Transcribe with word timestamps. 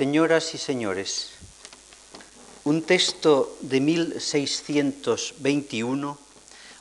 Señoras 0.00 0.54
y 0.54 0.56
señores, 0.56 1.28
un 2.64 2.80
texto 2.80 3.58
de 3.60 3.80
1621 3.80 6.16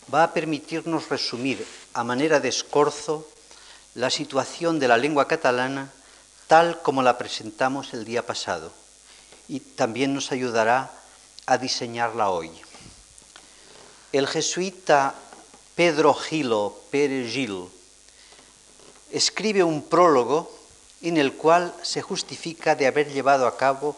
va 0.08 0.24
a 0.24 0.32
permitirnos 0.32 1.10
resumir 1.10 1.68
a 1.94 2.06
manera 2.06 2.40
de 2.40 2.48
escorzo 2.48 3.28
la 3.94 4.10
situación 4.10 4.80
de 4.80 4.88
la 4.88 4.96
lengua 4.96 5.28
catalana 5.28 5.92
tal 6.48 6.82
como 6.82 7.04
la 7.04 7.18
presentamos 7.18 7.94
el 7.94 8.06
día 8.06 8.26
pasado 8.26 8.72
y 9.50 9.60
también 9.60 10.14
nos 10.14 10.32
ayudará 10.32 10.90
a 11.46 11.58
diseñarla 11.58 12.30
hoy. 12.30 12.50
El 14.14 14.28
jesuita 14.28 15.14
Pedro 15.76 16.14
Gilo 16.14 16.74
Pérez 16.90 17.34
Gil 17.34 17.66
escribe 19.12 19.66
un 19.66 19.82
prólogo 19.82 20.58
en 21.02 21.18
el 21.18 21.34
cual 21.34 21.74
se 21.82 22.02
justifica 22.02 22.76
de 22.76 22.88
haber 22.88 23.12
llevado 23.12 23.48
a 23.48 23.58
cabo 23.58 23.98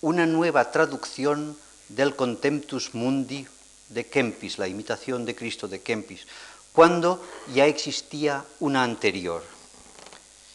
una 0.00 0.26
nueva 0.26 0.70
traducción 0.70 1.56
del 1.88 2.16
Contemptus 2.16 2.94
Mundi 2.94 3.46
de 3.88 4.06
Kempis, 4.06 4.58
la 4.58 4.68
imitación 4.68 5.24
de 5.24 5.34
Cristo 5.34 5.68
de 5.68 5.82
Kempis, 5.82 6.26
cuando 6.72 7.22
ya 7.52 7.66
existía 7.66 8.44
una 8.60 8.84
anterior. 8.84 9.42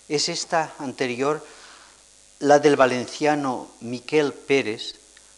Es 0.07 0.29
esta 0.29 0.73
anterior 0.79 1.45
la 2.39 2.59
del 2.59 2.75
valenciano 2.75 3.69
Miquel 3.81 4.33
Pérez, 4.33 4.95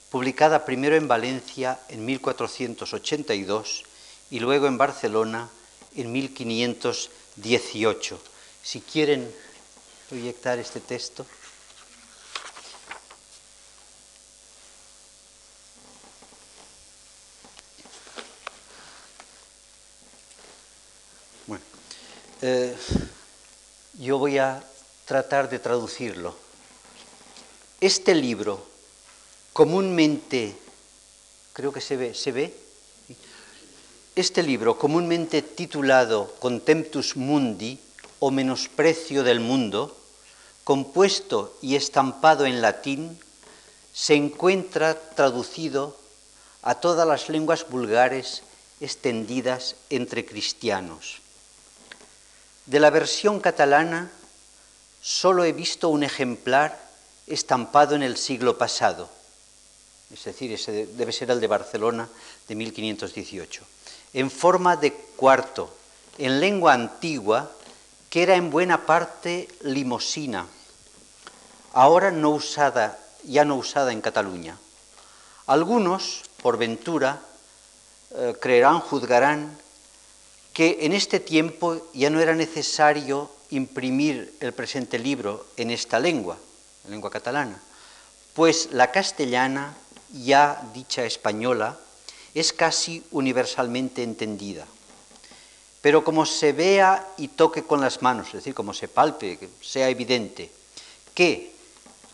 publicada 0.09 0.66
primero 0.66 0.95
en 0.95 1.08
Valencia 1.08 1.80
en 1.90 2.06
1482 2.06 3.84
y 4.30 4.40
luego 4.40 4.68
en 4.68 4.78
Barcelona 4.78 5.50
en 5.95 6.12
1518. 6.12 8.20
Si 8.64 8.82
quieren 8.82 9.34
proyectar 10.10 10.58
este 10.60 10.80
texto. 10.80 11.26
Bueno, 21.46 21.64
eh, 22.42 22.76
yo 24.00 24.18
voy 24.18 24.38
a 24.38 24.64
tratar 25.06 25.50
de 25.50 25.59
traducirlo. 25.59 26.36
Este 27.81 28.16
libro, 28.16 28.66
comúnmente, 29.53 30.56
creo 31.53 31.72
que 31.72 31.81
se 31.81 31.98
ve, 31.98 32.14
¿se 32.14 32.31
ve? 32.31 32.56
Este 34.16 34.42
libro, 34.42 34.80
comúnmente 34.80 35.42
titulado 35.42 36.34
Contemptus 36.40 37.16
Mundi, 37.16 37.80
o 38.20 38.31
menosprecio 38.31 39.24
del 39.24 39.40
mundo, 39.40 39.96
compuesto 40.68 41.58
y 41.62 41.78
estampado 41.78 42.46
en 42.46 42.62
latín, 42.62 43.18
se 43.94 44.16
encuentra 44.16 45.00
traducido 45.16 45.96
a 46.62 46.76
todas 46.76 47.08
las 47.08 47.30
lenguas 47.30 47.70
vulgares 47.70 48.44
extendidas 48.82 49.78
entre 49.90 50.26
cristianos. 50.26 51.22
De 52.66 52.82
la 52.82 52.90
versión 52.90 53.40
catalana 53.40 54.12
solo 55.02 55.46
he 55.46 55.54
visto 55.54 55.88
un 55.88 56.04
ejemplar 56.04 56.78
estampado 57.28 57.96
en 57.96 58.04
el 58.04 58.18
siglo 58.18 58.58
pasado, 58.58 59.09
es 60.12 60.26
decir, 60.26 60.52
ese 60.52 60.86
debe 60.86 61.14
ser 61.14 61.31
el 61.31 61.40
de 61.40 61.48
Barcelona 61.48 62.09
de 62.46 62.56
1518, 62.56 63.64
en 64.12 64.30
forma 64.30 64.76
de 64.76 64.92
cuarto, 64.92 65.74
en 66.18 66.42
lengua 66.42 66.74
antigua 66.74 67.54
que 68.09 68.24
era 68.24 68.36
en 68.36 68.50
buena 68.50 68.86
parte 68.86 69.48
limosina, 69.62 70.46
ahora 71.78 72.09
no 72.09 72.31
usada, 72.31 72.97
ya 73.23 73.45
no 73.45 73.56
usada 73.56 73.92
en 73.92 74.02
Cataluña. 74.02 74.58
Algunos, 75.45 76.23
por 76.42 76.58
ventura, 76.58 77.22
eh, 78.16 78.34
creerán, 78.42 78.80
juzgarán 78.80 79.56
que 80.53 80.79
en 80.81 80.94
este 80.94 81.19
tiempo 81.19 81.78
ya 81.94 82.09
no 82.09 82.19
era 82.19 82.34
necesario 82.34 83.29
imprimir 83.52 84.35
el 84.40 84.53
presente 84.53 84.97
libro 84.97 85.46
en 85.56 85.69
esta 85.69 86.00
lengua, 86.00 86.40
la 86.85 86.90
lengua 86.90 87.12
catalana, 87.12 87.62
pues 88.34 88.69
la 88.72 88.91
castellana, 88.91 89.78
ya 90.12 90.59
dicha 90.73 91.06
española, 91.06 91.78
es 92.34 92.53
casi 92.53 93.03
universalmente 93.12 94.02
entendida. 94.02 94.66
Pero 95.81 96.03
como 96.03 96.25
se 96.25 96.53
vea 96.53 97.07
y 97.18 97.28
toque 97.28 97.62
con 97.62 97.81
las 97.81 98.02
manos, 98.02 98.29
es 98.29 98.34
decir, 98.34 98.56
como 98.56 98.73
se 98.73 98.88
palpe, 98.88 99.38
sea 99.62 99.90
evidente, 99.90 100.50
que, 101.13 101.56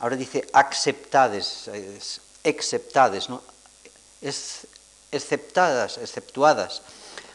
ahora 0.03 0.17
dice 0.17 0.45
aceptades, 0.51 1.71
exceptades, 2.43 3.29
¿no? 3.29 3.41
exceptadas, 5.13 5.97
exceptuadas, 5.97 6.81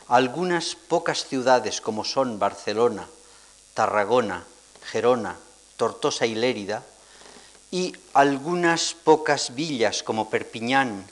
algunas 0.06 0.74
pocas 0.74 1.24
ciudades 1.24 1.80
como 1.80 2.04
son 2.04 2.38
Barcelona, 2.38 3.08
Tarragona, 3.72 4.44
Gerona, 4.84 5.38
Tortosa 5.78 6.26
y 6.26 6.34
Lérida, 6.34 6.84
y 7.70 7.96
algunas 8.12 8.92
pocas 8.92 9.54
villas 9.54 10.02
como 10.02 10.28
Perpiñán, 10.28 11.06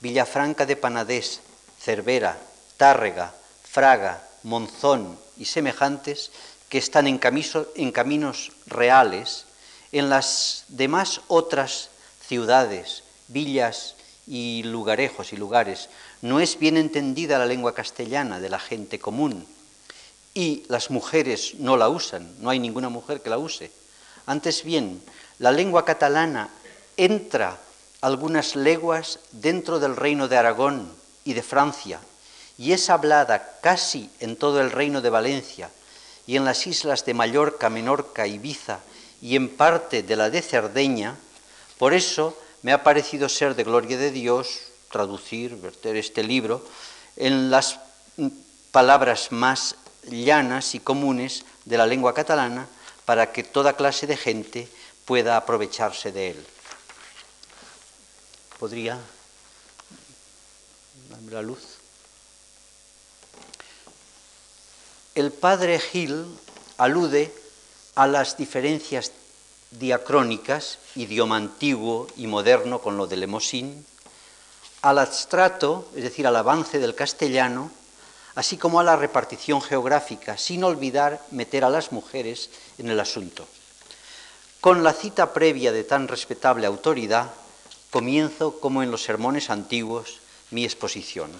Villafranca 0.00 0.64
de 0.64 0.76
Panadés, 0.76 1.40
Cervera, 1.78 2.40
Tárrega, 2.78 3.34
Fraga, 3.62 4.26
Monzón 4.44 5.18
y 5.36 5.44
semejantes 5.44 6.32
que 6.70 6.78
están 6.78 7.06
en, 7.06 7.18
caminos 7.18 8.52
reales, 8.64 9.44
en 9.92 10.08
las 10.08 10.64
demás 10.68 11.20
otras 11.28 11.90
ciudades, 12.26 13.04
villas 13.28 13.94
y 14.26 14.62
lugarejos 14.64 15.32
y 15.32 15.36
lugares, 15.36 15.90
no 16.22 16.40
es 16.40 16.58
bien 16.58 16.76
entendida 16.76 17.38
la 17.38 17.46
lengua 17.46 17.74
castellana 17.74 18.40
de 18.40 18.48
la 18.48 18.58
gente 18.58 18.98
común 18.98 19.46
y 20.34 20.64
las 20.68 20.90
mujeres 20.90 21.54
no 21.58 21.76
la 21.76 21.90
usan, 21.90 22.34
no 22.40 22.48
hay 22.48 22.58
ninguna 22.58 22.88
mujer 22.88 23.20
que 23.20 23.30
la 23.30 23.38
use. 23.38 23.70
Antes 24.24 24.64
bien, 24.64 25.02
la 25.38 25.52
lengua 25.52 25.84
catalana 25.84 26.48
entra 26.96 27.58
algunas 28.00 28.56
leguas 28.56 29.18
dentro 29.32 29.78
del 29.78 29.96
reino 29.96 30.28
de 30.28 30.38
Aragón 30.38 30.90
y 31.24 31.34
de 31.34 31.42
Francia, 31.42 32.00
y 32.56 32.72
es 32.72 32.88
hablada 32.90 33.58
casi 33.60 34.10
en 34.20 34.36
todo 34.36 34.60
el 34.60 34.70
reino 34.70 35.00
de 35.00 35.10
Valencia 35.10 35.70
y 36.26 36.36
en 36.36 36.44
las 36.44 36.66
islas 36.66 37.04
de 37.04 37.14
Mallorca, 37.14 37.68
Menorca, 37.68 38.26
Ibiza 38.26 38.80
y 39.22 39.36
en 39.36 39.48
parte 39.48 40.02
de 40.02 40.16
la 40.16 40.28
de 40.28 40.42
Cerdeña, 40.42 41.16
por 41.78 41.94
eso 41.94 42.36
me 42.62 42.72
ha 42.72 42.82
parecido 42.82 43.28
ser 43.28 43.54
de 43.54 43.62
gloria 43.62 43.96
de 43.96 44.10
Dios 44.10 44.62
traducir, 44.90 45.56
verter 45.56 45.96
este 45.96 46.24
libro 46.24 46.66
en 47.16 47.50
las 47.50 47.78
palabras 48.72 49.30
más 49.30 49.76
llanas 50.08 50.74
y 50.74 50.80
comunes 50.80 51.44
de 51.64 51.78
la 51.78 51.86
lengua 51.86 52.14
catalana 52.14 52.66
para 53.04 53.32
que 53.32 53.44
toda 53.44 53.76
clase 53.76 54.06
de 54.08 54.16
gente 54.16 54.68
pueda 55.04 55.36
aprovecharse 55.36 56.10
de 56.10 56.30
él. 56.30 56.46
¿Podría 58.58 58.98
darme 61.10 61.32
la 61.32 61.42
luz? 61.42 61.60
El 65.14 65.30
padre 65.30 65.78
Gil 65.78 66.26
alude 66.76 67.32
a 67.94 68.06
las 68.06 68.36
diferencias 68.36 69.12
diacrónicas, 69.70 70.78
idioma 70.94 71.36
antiguo 71.36 72.06
y 72.16 72.26
moderno 72.26 72.80
con 72.80 72.96
lo 72.96 73.06
de 73.06 73.16
Lemosín, 73.16 73.84
al 74.82 74.98
abstrato, 74.98 75.88
es 75.94 76.02
decir, 76.02 76.26
al 76.26 76.36
avance 76.36 76.78
del 76.78 76.94
castellano, 76.94 77.70
así 78.34 78.56
como 78.56 78.80
a 78.80 78.84
la 78.84 78.96
repartición 78.96 79.62
geográfica, 79.62 80.36
sin 80.36 80.64
olvidar 80.64 81.20
meter 81.30 81.64
a 81.64 81.70
las 81.70 81.92
mujeres 81.92 82.50
en 82.78 82.90
el 82.90 82.98
asunto. 82.98 83.46
Con 84.60 84.82
la 84.82 84.92
cita 84.92 85.32
previa 85.32 85.72
de 85.72 85.84
tan 85.84 86.08
respetable 86.08 86.66
autoridad, 86.66 87.30
comienzo, 87.90 88.58
como 88.60 88.82
en 88.82 88.90
los 88.90 89.02
sermones 89.02 89.50
antiguos, 89.50 90.20
mi 90.50 90.64
exposición. 90.64 91.30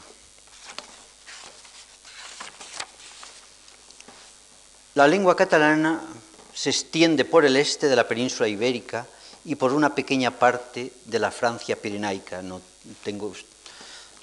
La 4.94 5.06
lengua 5.06 5.34
catalana 5.37 6.02
se 6.54 6.70
extiende 6.70 7.25
por 7.25 7.44
el 7.44 7.56
este 7.56 7.88
de 7.88 7.96
la 7.96 8.08
península 8.08 8.49
ibérica 8.49 9.06
y 9.44 9.54
por 9.54 9.72
una 9.72 9.94
pequeña 9.94 10.31
parte 10.31 10.93
de 11.04 11.19
la 11.19 11.31
Francia 11.31 11.76
pirenaica. 11.76 12.43
No 12.43 12.60
tengo 13.02 13.32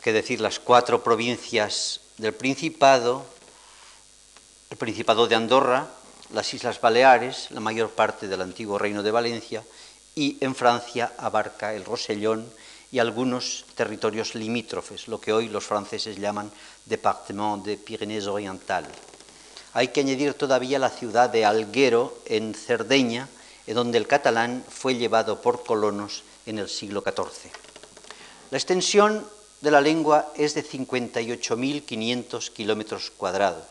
que 0.02 0.14
decir 0.14 0.40
las 0.40 0.60
cuatro 0.60 1.04
provincias 1.04 2.02
del 2.18 2.34
Principado, 2.34 3.26
el 4.70 4.78
Principado 4.78 5.28
de 5.28 5.36
Andorra, 5.36 5.88
las 6.31 6.54
Islas 6.54 6.80
Baleares, 6.80 7.52
la 7.52 7.60
mayor 7.60 7.90
parte 7.90 8.28
del 8.28 8.42
antiguo 8.42 8.78
Reino 8.78 9.04
de 9.04 9.12
Valencia, 9.12 9.64
y 10.16 10.38
en 10.42 10.56
Francia 10.56 11.14
abarca 11.18 11.74
el 11.74 11.86
Rosellón 11.86 12.52
y 12.92 13.00
algunos 13.00 13.66
territorios 13.76 14.36
limítrofes, 14.36 15.08
lo 15.08 15.22
que 15.22 15.34
hoy 15.34 15.48
los 15.50 15.66
franceses 15.66 16.18
llaman 16.18 16.52
Département 16.86 17.64
de 17.64 17.78
Pyrénées 17.78 18.28
Orientales. 18.28 19.09
Hay 19.74 19.89
que 19.89 20.01
añadir 20.01 20.33
todavía 20.33 20.80
la 20.80 20.89
ciudad 20.89 21.30
de 21.30 21.45
Alguero, 21.45 22.18
en 22.25 22.54
Cerdeña, 22.54 23.27
en 23.68 23.75
donde 23.75 23.98
el 23.98 24.07
catalán 24.07 24.63
fue 24.68 24.95
llevado 24.95 25.42
por 25.42 25.63
colonos 25.63 26.24
en 26.45 26.57
el 26.57 26.69
siglo 26.69 27.04
XIV. 27.06 27.51
La 28.50 28.57
extensión 28.57 29.27
de 29.62 29.71
la 29.71 29.81
lengua 29.81 30.31
es 30.36 30.56
de 30.56 30.66
58.500 30.66 32.50
kilómetros 32.51 33.12
cuadrados. 33.12 33.68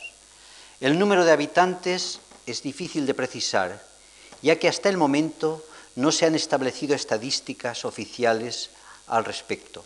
El 0.80 0.98
número 0.98 1.24
de 1.24 1.32
habitantes 1.32 2.20
es 2.46 2.62
difícil 2.62 3.06
de 3.06 3.14
precisar, 3.14 3.82
ya 4.42 4.56
que 4.56 4.68
hasta 4.68 4.88
el 4.88 4.96
momento 4.96 5.64
no 5.96 6.12
se 6.12 6.26
han 6.26 6.36
establecido 6.36 6.94
estadísticas 6.94 7.84
oficiales 7.84 8.70
al 9.08 9.24
respecto. 9.24 9.84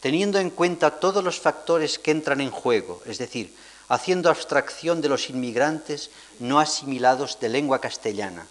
Teniendo 0.00 0.38
en 0.38 0.48
cuenta 0.48 0.98
todos 0.98 1.22
los 1.22 1.38
factores 1.40 1.98
que 1.98 2.10
entran 2.10 2.40
en 2.40 2.50
juego, 2.50 3.02
es 3.04 3.18
decir, 3.18 3.52
haciendo 3.88 4.30
abstracción 4.30 5.00
de 5.00 5.08
los 5.08 5.30
inmigrantes 5.30 6.10
no 6.38 6.58
asimilados 6.58 7.38
de 7.40 7.48
lengua 7.48 7.80
castellana 7.80 8.46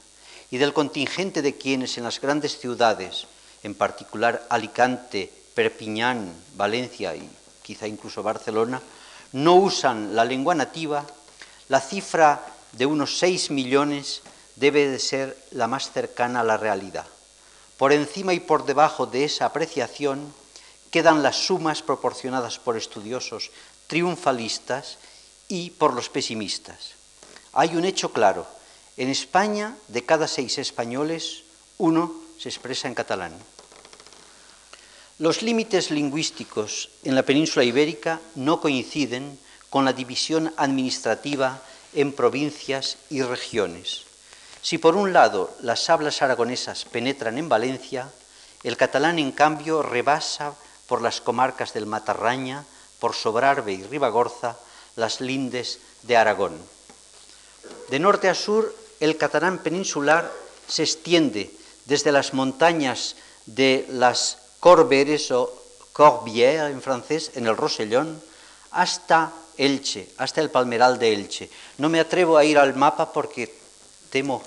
y 0.51 0.57
del 0.57 0.73
contingente 0.73 1.41
de 1.41 1.57
quienes 1.57 1.97
en 1.97 2.03
las 2.03 2.21
grandes 2.21 2.59
ciudades, 2.59 3.27
en 3.63 3.75
particular 3.75 4.45
Alicante, 4.49 5.31
Perpiñán, 5.53 6.33
Valencia 6.55 7.15
y 7.15 7.29
quizá 7.63 7.87
incluso 7.87 8.23
Barcelona, 8.23 8.81
no 9.33 9.55
usan 9.55 10.15
la 10.15 10.23
lengua 10.23 10.55
nativa, 10.55 11.05
la 11.67 11.81
cifra 11.81 12.45
de 12.73 12.85
unos 12.85 13.17
6 13.17 13.51
millones 13.51 14.21
debe 14.55 14.87
de 14.87 14.99
ser 14.99 15.37
la 15.51 15.67
más 15.67 15.91
cercana 15.91 16.41
a 16.41 16.43
la 16.43 16.57
realidad. 16.57 17.05
Por 17.77 17.91
encima 17.91 18.33
y 18.33 18.39
por 18.39 18.65
debajo 18.65 19.05
de 19.05 19.25
esa 19.25 19.45
apreciación 19.45 20.33
quedan 20.91 21.23
las 21.23 21.35
sumas 21.35 21.81
proporcionadas 21.81 22.59
por 22.59 22.77
estudiosos 22.77 23.51
triunfalistas 23.87 24.97
y 25.47 25.71
por 25.71 25.93
los 25.93 26.09
pesimistas. 26.09 26.93
Hay 27.53 27.75
un 27.75 27.85
hecho 27.85 28.11
claro. 28.11 28.47
En 28.97 29.09
España, 29.09 29.75
de 29.87 30.05
cada 30.05 30.27
seis 30.27 30.57
españoles, 30.57 31.43
uno 31.77 32.13
se 32.39 32.49
expresa 32.49 32.87
en 32.87 32.95
catalán. 32.95 33.33
Los 35.17 35.41
límites 35.41 35.91
lingüísticos 35.91 36.89
en 37.03 37.15
la 37.15 37.23
península 37.23 37.63
ibérica 37.63 38.19
no 38.35 38.59
coinciden 38.59 39.39
con 39.69 39.85
la 39.85 39.93
división 39.93 40.53
administrativa 40.57 41.61
en 41.93 42.11
provincias 42.11 42.97
y 43.09 43.21
regiones. 43.21 44.03
Si 44.61 44.77
por 44.77 44.95
un 44.95 45.13
lado 45.13 45.55
las 45.61 45.89
hablas 45.89 46.21
aragonesas 46.21 46.85
penetran 46.85 47.37
en 47.37 47.47
Valencia, 47.47 48.09
el 48.63 48.77
catalán 48.77 49.19
en 49.19 49.31
cambio 49.31 49.83
rebasa 49.83 50.55
por 50.87 51.01
las 51.01 51.21
comarcas 51.21 51.73
del 51.73 51.85
Matarraña, 51.85 52.65
por 52.99 53.13
Sobrarbe 53.13 53.73
y 53.73 53.83
Ribagorza, 53.83 54.57
las 54.95 55.21
lindes 55.21 55.79
de 56.03 56.17
Aragón. 56.17 56.57
De 57.89 57.99
norte 57.99 58.29
a 58.29 58.35
sur, 58.35 58.73
el 58.99 59.17
catalán 59.17 59.59
peninsular 59.59 60.31
se 60.67 60.83
extiende 60.83 61.51
desde 61.85 62.11
las 62.11 62.33
montañas 62.33 63.15
de 63.45 63.85
las 63.89 64.39
Corberes 64.59 65.29
o 65.31 65.53
Corbières 65.93 66.71
en 66.71 66.81
francés, 66.81 67.31
en 67.35 67.45
el 67.45 67.55
Rosellón, 67.55 68.21
hasta 68.71 69.31
Elche, 69.57 70.09
hasta 70.17 70.41
el 70.41 70.49
Palmeral 70.49 70.97
de 70.97 71.13
Elche. 71.13 71.49
No 71.77 71.89
me 71.89 71.99
atrevo 71.99 72.37
a 72.37 72.43
ir 72.43 72.57
al 72.57 72.75
mapa 72.75 73.11
porque 73.13 73.53
temo, 74.09 74.41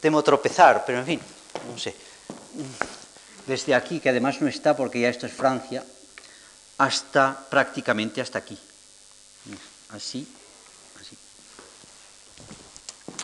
temo 0.00 0.22
tropezar, 0.22 0.84
pero 0.86 1.00
en 1.00 1.06
fin, 1.06 1.20
no 1.70 1.78
sé. 1.78 1.94
Desde 3.46 3.74
aquí, 3.74 3.98
que 3.98 4.10
además 4.10 4.40
no 4.40 4.46
está 4.46 4.76
porque 4.76 5.00
ya 5.00 5.08
esto 5.08 5.26
es 5.26 5.32
Francia, 5.32 5.84
hasta 6.78 7.46
prácticamente 7.50 8.20
hasta 8.20 8.38
aquí 8.38 8.58
así, 9.92 10.26
así. 11.00 11.16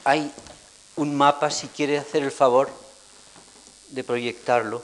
Hay 0.05 0.33
un 0.97 1.15
mapa, 1.15 1.51
si 1.51 1.69
quiere 1.69 1.99
hacer 1.99 2.23
el 2.23 2.33
favor 2.33 2.71
de 3.89 4.05
proyectarlo. 4.05 4.83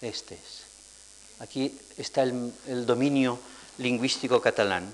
Este 0.00 0.34
es. 0.34 1.40
Aquí 1.40 1.78
está 1.96 2.22
el, 2.22 2.52
el 2.66 2.86
dominio 2.86 3.38
lingüístico 3.78 4.40
catalán. 4.40 4.92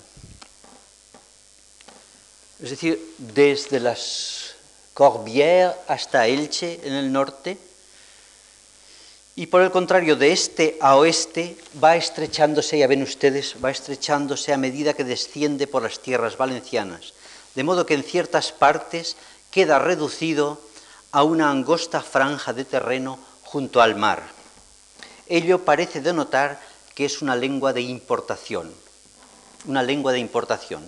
Es 2.61 2.71
decir, 2.71 3.15
desde 3.19 3.81
las 3.81 4.55
Corbières 4.95 5.75
hasta 5.89 6.29
Elche 6.29 6.81
en 6.85 6.93
el 6.95 7.13
norte, 7.13 7.59
y 9.37 9.47
por 9.47 9.63
el 9.63 9.73
contrario, 9.73 10.15
de 10.15 10.31
este 10.31 10.79
a 10.81 10.95
oeste 10.95 11.57
va 11.83 11.97
estrechándose, 11.97 12.79
ya 12.79 12.87
ven 12.87 13.03
ustedes, 13.03 13.57
va 13.63 13.73
estrechándose 13.73 14.53
a 14.53 14.59
medida 14.59 14.95
que 14.95 15.03
desciende 15.03 15.67
por 15.67 15.83
las 15.83 15.99
tierras 15.99 16.37
valencianas, 16.37 17.15
de 17.57 17.65
modo 17.65 17.85
que 17.85 17.95
en 17.95 18.05
ciertas 18.05 18.53
partes 18.53 19.17
queda 19.51 19.81
reducido 19.81 20.61
a 21.11 21.25
una 21.25 21.51
angosta 21.51 22.01
franja 22.01 22.53
de 22.53 22.65
terreno 22.65 23.19
junto 23.43 23.83
al 23.83 23.97
mar. 23.97 24.23
Ello 25.27 25.65
parece 25.65 26.01
denotar 26.01 26.61
que 26.95 27.05
es 27.05 27.21
una 27.21 27.35
lengua 27.35 27.73
de 27.73 27.83
importación, 27.83 28.73
una 29.67 29.83
lengua 29.83 30.13
de 30.13 30.21
importación. 30.21 30.85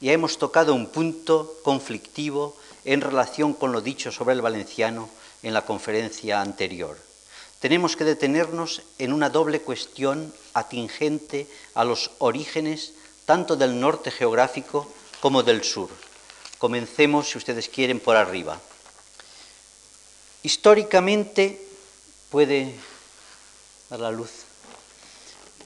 Ya 0.00 0.12
hemos 0.12 0.38
tocado 0.38 0.74
un 0.74 0.88
punto 0.88 1.54
conflictivo 1.62 2.56
en 2.84 3.00
relación 3.00 3.54
con 3.54 3.70
lo 3.70 3.80
dicho 3.80 4.10
sobre 4.10 4.34
el 4.34 4.42
valenciano 4.42 5.08
en 5.44 5.54
la 5.54 5.62
conferencia 5.62 6.40
anterior 6.40 6.96
tenemos 7.60 7.96
que 7.96 8.04
detenernos 8.04 8.82
en 8.98 9.12
una 9.12 9.30
doble 9.30 9.60
cuestión 9.60 10.32
atingente 10.54 11.46
a 11.74 11.84
los 11.84 12.10
orígenes 12.18 12.92
tanto 13.24 13.56
del 13.56 13.80
norte 13.80 14.10
geográfico 14.10 14.90
como 15.20 15.42
del 15.42 15.64
sur. 15.64 15.90
Comencemos, 16.58 17.28
si 17.28 17.38
ustedes 17.38 17.68
quieren, 17.68 18.00
por 18.00 18.16
arriba. 18.16 18.60
Históricamente, 20.42 21.60
puede 22.30 22.74
dar 23.90 24.00
la 24.00 24.10
luz, 24.10 24.30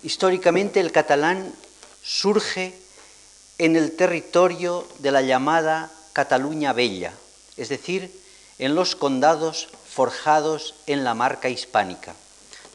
históricamente 0.03 0.81
el 0.81 0.93
catalán 0.93 1.55
surge 2.03 2.75
en 3.59 3.77
el 3.77 3.97
territorio 3.97 4.87
de 4.99 5.13
la 5.13 5.23
llamada 5.23 5.91
Cataluña 6.13 6.73
Bella, 6.73 7.13
es 7.57 7.69
decir, 7.69 8.11
en 8.59 8.75
los 8.75 8.97
condados 8.97 9.69
forjados 9.91 10.75
en 10.87 11.03
la 11.03 11.15
marca 11.15 11.49
hispánica, 11.49 12.15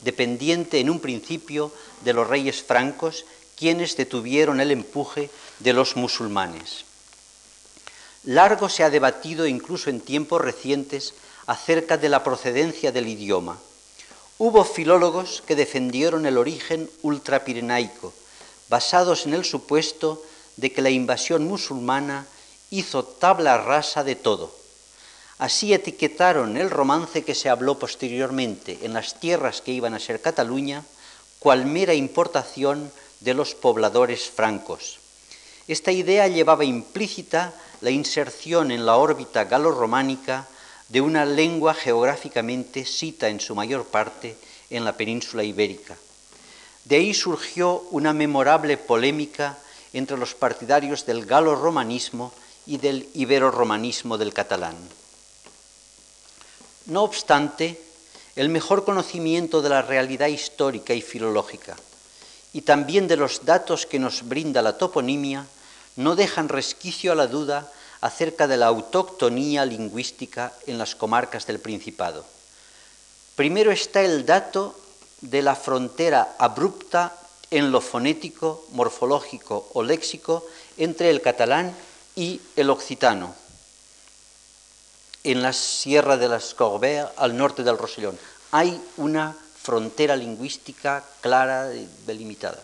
dependiente 0.01 0.79
en 0.79 0.89
un 0.89 0.99
principio 0.99 1.71
de 2.03 2.13
los 2.13 2.27
reyes 2.27 2.61
francos, 2.61 3.25
quienes 3.55 3.95
detuvieron 3.95 4.59
el 4.59 4.71
empuje 4.71 5.29
de 5.59 5.71
los 5.71 5.95
musulmanes. 5.95 6.83
Largo 8.25 8.67
se 8.67 8.83
ha 8.83 8.89
debatido 8.89 9.47
incluso 9.47 9.89
en 9.89 10.01
tiempos 10.01 10.41
recientes 10.41 11.13
acerca 11.45 11.97
de 11.97 12.09
la 12.09 12.23
procedencia 12.23 12.91
del 12.91 13.07
idioma. 13.07 13.59
Hubo 14.37 14.65
filólogos 14.65 15.41
que 15.47 15.55
defendieron 15.55 16.25
el 16.25 16.37
origen 16.37 16.89
ultrapirenaico, 17.01 18.13
basados 18.67 19.25
en 19.25 19.33
el 19.33 19.45
supuesto 19.45 20.21
de 20.57 20.73
que 20.73 20.81
la 20.81 20.89
invasión 20.89 21.47
musulmana 21.47 22.27
hizo 22.71 23.05
tabla 23.05 23.57
rasa 23.57 24.03
de 24.03 24.15
todo 24.15 24.64
Así 25.37 25.73
etiquetaron 25.73 26.55
el 26.55 26.69
romance 26.69 27.23
que 27.23 27.35
se 27.35 27.49
habló 27.49 27.77
posteriormente 27.77 28.79
en 28.83 28.93
las 28.93 29.19
tierras 29.19 29.61
que 29.61 29.71
iban 29.71 29.93
a 29.93 29.99
ser 29.99 30.21
Cataluña, 30.21 30.83
cual 31.39 31.65
mera 31.65 31.93
importación 31.93 32.89
de 33.19 33.33
los 33.33 33.53
pobladores 33.53 34.29
francos. 34.29 34.99
Esta 35.67 35.91
idea 35.91 36.27
llevaba 36.27 36.63
implícita 36.63 37.53
la 37.81 37.89
inserción 37.89 38.71
en 38.71 38.85
la 38.85 38.95
órbita 38.95 39.43
galo-románica 39.43 40.47
de 40.89 41.01
una 41.01 41.25
lengua 41.25 41.73
geográficamente 41.73 42.85
cita 42.85 43.27
en 43.27 43.39
su 43.39 43.55
mayor 43.55 43.85
parte 43.85 44.37
en 44.69 44.85
la 44.85 44.93
península 44.93 45.43
ibérica. 45.43 45.97
De 46.85 46.97
ahí 46.97 47.13
surgió 47.13 47.83
una 47.91 48.13
memorable 48.13 48.77
polémica 48.77 49.57
entre 49.91 50.17
los 50.17 50.35
partidarios 50.35 51.05
del 51.05 51.25
galo-romanismo 51.25 52.31
y 52.67 52.77
del 52.77 53.09
ibero-romanismo 53.13 54.17
del 54.17 54.33
catalán. 54.33 54.75
No 56.85 57.03
obstante, 57.03 57.81
el 58.35 58.49
mejor 58.49 58.85
conocimiento 58.85 59.61
de 59.61 59.69
la 59.69 59.81
realidad 59.81 60.27
histórica 60.27 60.93
y 60.93 61.01
filológica 61.01 61.75
y 62.53 62.61
también 62.61 63.07
de 63.07 63.17
los 63.17 63.45
datos 63.45 63.85
que 63.85 63.99
nos 63.99 64.27
brinda 64.27 64.61
la 64.61 64.77
toponimia 64.77 65.45
no 65.95 66.15
dejan 66.15 66.49
resquicio 66.49 67.11
a 67.11 67.15
la 67.15 67.27
duda 67.27 67.71
acerca 68.01 68.47
de 68.47 68.57
la 68.57 68.67
autoctonía 68.67 69.65
lingüística 69.65 70.53
en 70.67 70.77
las 70.77 70.95
comarcas 70.95 71.47
del 71.47 71.59
Principado. 71.59 72.25
Primero 73.35 73.71
está 73.71 74.01
el 74.01 74.25
dato 74.25 74.75
de 75.21 75.41
la 75.41 75.55
frontera 75.55 76.35
abrupta 76.37 77.17
en 77.51 77.71
lo 77.71 77.81
fonético, 77.81 78.65
morfológico 78.71 79.69
o 79.73 79.83
léxico 79.83 80.45
entre 80.77 81.09
el 81.09 81.21
catalán 81.21 81.75
y 82.15 82.41
el 82.55 82.69
occitano, 82.69 83.33
en 85.25 85.41
la 85.41 85.53
Sierra 85.53 86.17
de 86.17 86.29
las 86.29 86.53
Corberes, 86.53 87.07
al 87.17 87.35
norte 87.35 87.63
del 87.63 87.77
Rosellón. 87.79 88.17
Hay 88.51 88.79
una 88.97 89.35
frontera 89.61 90.15
lingüística 90.15 91.03
clara, 91.19 91.65
delimitada. 92.05 92.61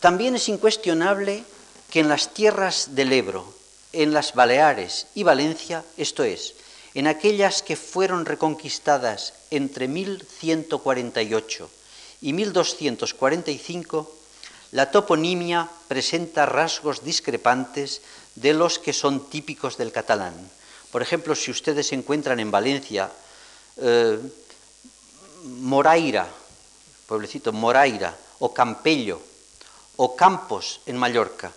También 0.00 0.34
es 0.34 0.48
incuestionable 0.48 1.44
que 1.88 2.00
en 2.00 2.08
las 2.08 2.34
tierras 2.34 2.96
del 2.96 3.12
Ebro, 3.12 3.54
en 3.92 4.12
las 4.12 4.34
Baleares 4.34 5.06
y 5.14 5.22
Valencia, 5.22 5.84
esto 5.96 6.24
es, 6.24 6.54
en 6.94 7.06
aquellas 7.06 7.62
que 7.62 7.76
fueron 7.76 8.26
reconquistadas 8.26 9.34
entre 9.50 9.86
1148 9.86 11.70
y 12.22 12.32
1245, 12.32 14.16
la 14.72 14.90
toponimia 14.90 15.68
presenta 15.86 16.46
rasgos 16.46 17.04
discrepantes 17.04 18.02
de 18.34 18.54
los 18.54 18.78
que 18.78 18.92
son 18.92 19.28
típicos 19.28 19.76
del 19.76 19.92
catalán. 19.92 20.34
Por 20.90 21.02
ejemplo, 21.02 21.34
si 21.34 21.50
ustedes 21.50 21.92
encuentran 21.92 22.40
en 22.40 22.50
Valencia 22.50 23.10
eh, 23.76 24.18
Moraira, 25.44 26.28
pueblecito 27.06 27.52
Moraira, 27.52 28.16
o 28.40 28.52
Campello, 28.52 29.20
o 29.96 30.16
Campos 30.16 30.80
en 30.86 30.96
Mallorca, 30.96 31.52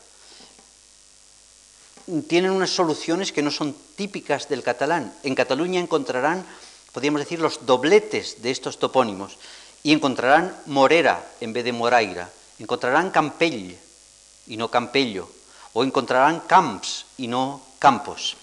tienen 2.28 2.52
unas 2.52 2.70
soluciones 2.70 3.32
que 3.32 3.42
no 3.42 3.52
son 3.52 3.74
típicas 3.96 4.50
del 4.50 4.64
catalán. 4.64 5.14
En 5.24 5.36
Cataluña 5.36 5.80
encontrarán, 5.80 6.46
podríamos 6.92 7.22
decir, 7.22 7.40
los 7.40 7.66
dobletes 7.66 8.42
de 8.42 8.52
estos 8.52 8.78
topónimos 8.78 9.38
y 9.84 9.94
encontrarán 9.94 10.56
Morera 10.66 11.24
en 11.40 11.54
vez 11.54 11.64
de 11.64 11.72
Moraira, 11.72 12.30
encontrarán 12.60 13.12
Campell 13.12 13.76
y 14.48 14.58
no 14.58 14.70
Campello, 14.70 15.30
o 15.74 15.84
encontrarán 15.84 16.42
Camps 16.42 17.06
y 17.18 17.28
no 17.28 17.62
Campos. 17.80 18.38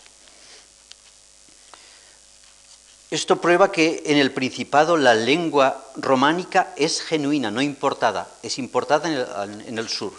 Esto 3.11 3.41
prueba 3.41 3.73
que 3.73 4.05
en 4.07 4.19
el 4.19 4.31
Principado 4.31 4.97
la 4.97 5.15
lengua 5.15 5.85
románica 5.97 6.73
es 6.77 7.01
genuina, 7.03 7.51
no 7.51 7.61
importada, 7.61 8.29
es 8.43 8.59
importada 8.59 9.09
en 9.43 9.79
el, 9.79 9.89
sur. 9.89 10.13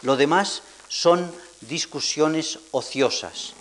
Lo 0.00 0.16
demás 0.16 0.62
son 0.88 1.30
discusiones 1.60 2.58
ociosas. 2.70 3.52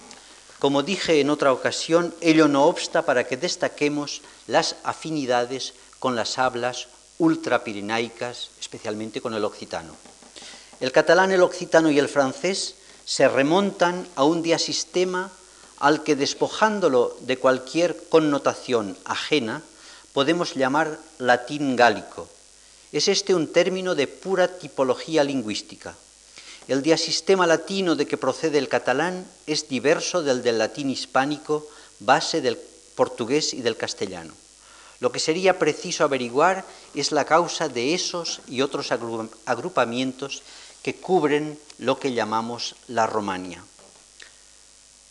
Como 0.59 0.83
dije 0.83 1.19
en 1.19 1.29
otra 1.29 1.51
ocasión, 1.51 2.15
ello 2.21 2.47
no 2.47 2.65
obsta 2.65 3.01
para 3.01 3.27
que 3.27 3.35
destaquemos 3.35 4.21
las 4.47 4.77
afinidades 4.83 5.73
con 5.99 6.15
las 6.15 6.37
hablas 6.37 6.87
ultrapirenaicas, 7.17 8.51
especialmente 8.61 9.19
con 9.19 9.33
el 9.33 9.43
occitano. 9.43 9.93
El 10.79 10.93
catalán, 10.93 11.31
el 11.31 11.41
occitano 11.41 11.91
y 11.91 11.99
el 11.99 12.07
francés 12.07 12.75
se 13.09 13.27
remontan 13.27 14.07
a 14.15 14.23
un 14.23 14.43
diasistema 14.43 15.31
al 15.79 16.03
que 16.03 16.15
despojándolo 16.15 17.17
de 17.21 17.39
cualquier 17.41 17.97
connotación 18.07 18.95
ajena, 19.03 19.63
podemos 20.13 20.53
llamar 20.53 20.99
latín 21.17 21.75
gálico. 21.75 22.29
Es 22.91 23.07
este 23.07 23.33
un 23.33 23.51
término 23.51 23.95
de 23.95 24.05
pura 24.05 24.59
tipología 24.59 25.23
lingüística. 25.23 25.95
El 26.67 26.83
diasistema 26.83 27.47
latino 27.47 27.95
de 27.95 28.05
que 28.05 28.17
procede 28.17 28.59
el 28.59 28.69
catalán 28.69 29.25
es 29.47 29.67
diverso 29.67 30.21
del 30.21 30.43
del 30.43 30.59
latín 30.59 30.91
hispánico, 30.91 31.65
base 31.97 32.41
del 32.41 32.59
portugués 32.93 33.55
y 33.55 33.63
del 33.63 33.75
castellano. 33.75 34.35
Lo 34.99 35.11
que 35.11 35.19
sería 35.19 35.57
preciso 35.57 36.03
averiguar 36.03 36.63
es 36.93 37.11
la 37.11 37.25
causa 37.25 37.69
de 37.69 37.95
esos 37.95 38.41
y 38.47 38.61
otros 38.61 38.91
agrupamientos 38.91 40.43
que 40.83 40.95
cubren 40.95 41.59
lo 41.77 41.99
que 41.99 42.13
llamamos 42.13 42.75
la 42.87 43.07
Romania. 43.07 43.63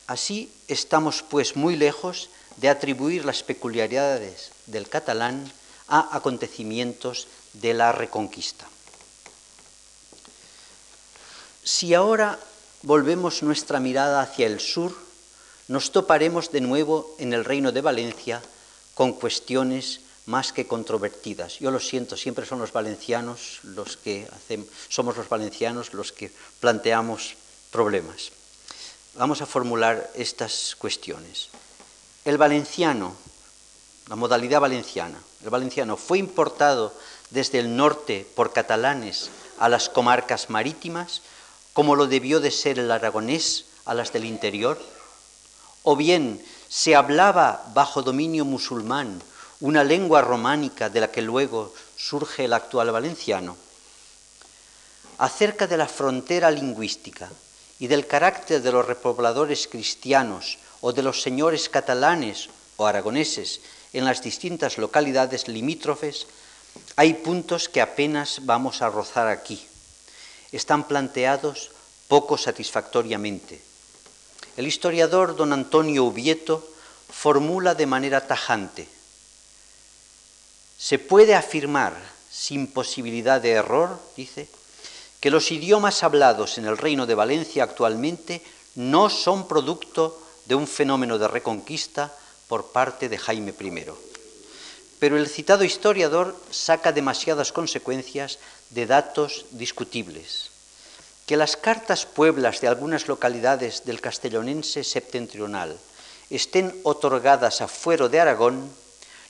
Así 0.07 0.51
estamos 0.69 1.23
pues 1.23 1.57
muy 1.57 1.77
lejos 1.77 2.31
de 2.57 2.69
atribuir 2.69 3.25
las 3.25 3.43
peculiaridades 3.43 4.53
del 4.67 4.89
catalán 4.89 5.51
a 5.87 6.17
acontecimientos 6.17 7.29
de 7.53 7.75
la 7.75 7.93
Reconquista. 7.93 8.67
Si 11.63 11.93
ahora 11.95 12.39
volvemos 12.83 13.43
nuestra 13.43 13.81
mirada 13.81 14.23
hacia 14.23 14.47
el 14.47 14.61
sur, 14.61 14.97
nos 15.69 15.93
toparemos 15.93 16.51
de 16.51 16.63
nuevo 16.63 17.15
en 17.19 17.35
el 17.35 17.45
reino 17.45 17.73
de 17.73 17.83
Valencia 17.83 18.43
con 18.95 19.13
cuestiones 19.13 20.01
más 20.29 20.53
que 20.53 20.67
controvertidas. 20.67 21.59
Yo 21.59 21.71
lo 21.71 21.81
siento, 21.81 22.17
siempre 22.17 22.45
son 22.45 22.59
los 22.59 22.73
valencianos 22.73 23.61
los 23.63 23.97
que 23.97 24.29
somos 24.89 25.17
los 25.17 25.29
valencianos 25.29 25.95
los 25.95 26.13
que 26.13 26.31
planteamos 26.61 27.35
problemas. 27.73 28.31
Vamos 29.15 29.41
a 29.41 29.47
formular 29.47 30.11
estas 30.15 30.77
cuestiones. 30.77 31.49
El 32.27 32.37
valenciano, 32.37 33.17
la 34.09 34.17
modalidad 34.17 34.61
valenciana, 34.61 35.19
el 35.43 35.49
valenciano 35.49 35.97
fue 35.97 36.19
importado 36.19 36.93
desde 37.31 37.59
el 37.59 37.75
norte 37.75 38.27
por 38.37 38.53
catalanes 38.53 39.31
a 39.59 39.71
las 39.71 39.89
comarcas 39.89 40.51
marítimas 40.51 41.23
como 41.73 41.97
lo 41.97 42.07
debió 42.07 42.41
de 42.41 42.51
ser 42.51 42.79
el 42.79 42.91
aragonés 42.91 43.65
a 43.87 43.95
las 43.95 44.13
del 44.13 44.27
interior? 44.27 44.79
¿O 45.85 45.97
bien 45.97 46.45
se 46.69 46.95
hablaba 46.95 47.65
bajo 47.73 48.03
dominio 48.03 48.45
musulmán 48.45 49.23
una 49.61 49.85
lengua 49.85 50.23
románica 50.23 50.89
de 50.89 51.01
la 51.01 51.11
que 51.11 51.23
luego 51.23 51.75
surge 51.97 52.45
el 52.45 52.53
actual 52.53 52.91
valenciano? 52.91 53.57
Acerca 55.19 55.67
de 55.67 55.77
la 55.77 55.89
frontera 55.89 56.51
lingüística 56.51 57.29
y 57.79 57.87
del 57.87 58.07
carácter 58.07 58.63
de 58.63 58.73
los 58.73 58.87
repobladores 58.87 59.67
cristianos 59.67 60.59
o 60.81 60.93
de 60.93 61.03
los 61.03 61.23
señores 61.23 61.69
catalanes 61.69 62.49
o 62.77 62.87
aragoneses 62.87 63.61
en 63.93 64.05
las 64.05 64.23
distintas 64.23 64.79
localidades 64.79 65.49
limítrofes, 65.49 66.27
hay 66.97 67.15
puntos 67.15 67.69
que 67.69 67.81
apenas 67.81 68.41
vamos 68.45 68.83
a 68.83 68.91
rozar 68.91 69.27
aquí 69.27 69.69
están 70.53 70.85
planteados 70.89 71.71
poco 72.09 72.39
satisfactoriamente. 72.39 73.61
El 74.57 74.67
historiador 74.67 75.37
don 75.37 75.53
Antonio 75.53 76.05
Ubieto 76.05 76.67
formula 77.11 77.75
de 77.75 77.87
manera 77.87 78.27
tajante, 78.27 78.89
se 80.79 81.01
puede 81.01 81.35
afirmar 81.35 81.93
sin 82.31 82.69
posibilidad 82.69 83.41
de 83.41 83.51
error, 83.51 83.99
dice, 84.17 84.49
que 85.21 85.31
los 85.31 85.51
idiomas 85.51 86.05
hablados 86.05 86.57
en 86.57 86.67
el 86.67 86.79
reino 86.79 87.05
de 87.05 87.17
Valencia 87.17 87.65
actualmente 87.65 88.43
no 88.77 89.11
son 89.11 89.49
producto 89.49 90.23
de 90.47 90.55
un 90.55 90.69
fenómeno 90.69 91.19
de 91.19 91.27
reconquista 91.27 92.15
por 92.47 92.71
parte 92.71 93.09
de 93.09 93.19
Jaime 93.19 93.53
I. 93.59 93.85
Pero 95.01 95.19
el 95.19 95.29
citado 95.29 95.65
historiador 95.65 96.37
saca 96.51 96.93
demasiadas 96.93 97.53
consecuencias 97.53 98.39
de 98.71 98.87
datos 98.87 99.47
discutibles. 99.51 100.51
Que 101.27 101.37
las 101.37 101.57
cartas 101.57 102.07
pueblas 102.07 102.61
de 102.61 102.69
algunas 102.69 103.09
localidades 103.09 103.85
del 103.85 104.01
castellonense 104.01 104.85
septentrional 104.85 105.77
estén 106.31 106.75
otorgadas 106.85 107.61
a 107.61 107.69
fuero 107.69 108.09
de 108.09 108.21
Aragón 108.21 108.71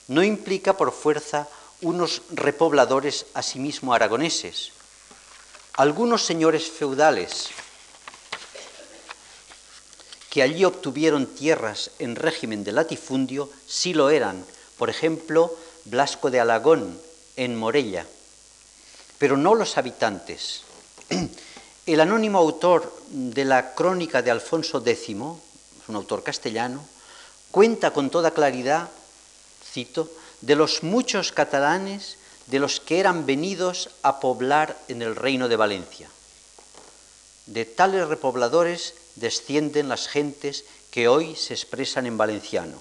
no 0.09 0.21
implica 0.21 0.75
por 0.75 0.91
fuerza 0.91 1.47
unos 1.81 2.21
repobladores 2.31 3.27
asimismo 3.33 3.93
aragoneses. 3.93 4.73
Algunos 5.73 6.25
señores 6.25 6.69
feudales 6.69 7.47
que 10.29 10.43
allí 10.43 10.65
obtuvieron 10.65 11.25
tierras 11.25 11.91
en 11.97 12.17
régimen 12.17 12.65
de 12.65 12.73
latifundio 12.73 13.49
sí 13.65 13.93
lo 13.93 14.09
eran, 14.09 14.45
por 14.77 14.89
ejemplo, 14.89 15.55
Blasco 15.85 16.29
de 16.29 16.41
Alagón 16.41 16.99
en 17.37 17.55
Morella 17.55 18.05
pero 19.19 19.37
no 19.37 19.53
los 19.53 19.77
habitantes. 19.77 20.63
El 21.85 21.99
anónimo 21.99 22.39
autor 22.39 22.91
de 23.09 23.45
la 23.45 23.75
crónica 23.75 24.21
de 24.21 24.31
Alfonso 24.31 24.81
X, 24.83 25.09
un 25.17 25.95
autor 25.95 26.23
castellano, 26.23 26.83
cuenta 27.51 27.91
con 27.91 28.09
toda 28.09 28.31
claridad, 28.31 28.89
de 30.41 30.55
los 30.55 30.83
muchos 30.83 31.31
catalanes 31.31 32.17
de 32.47 32.59
los 32.59 32.79
que 32.79 32.99
eran 32.99 33.25
venidos 33.25 33.89
a 34.01 34.19
poblar 34.19 34.77
en 34.87 35.01
el 35.01 35.15
reino 35.15 35.47
de 35.47 35.55
Valencia. 35.55 36.09
De 37.45 37.65
tales 37.65 38.07
repobladores 38.07 38.93
descienden 39.15 39.89
las 39.89 40.07
gentes 40.07 40.65
que 40.91 41.07
hoy 41.07 41.35
se 41.35 41.53
expresan 41.53 42.05
en 42.05 42.17
valenciano. 42.17 42.77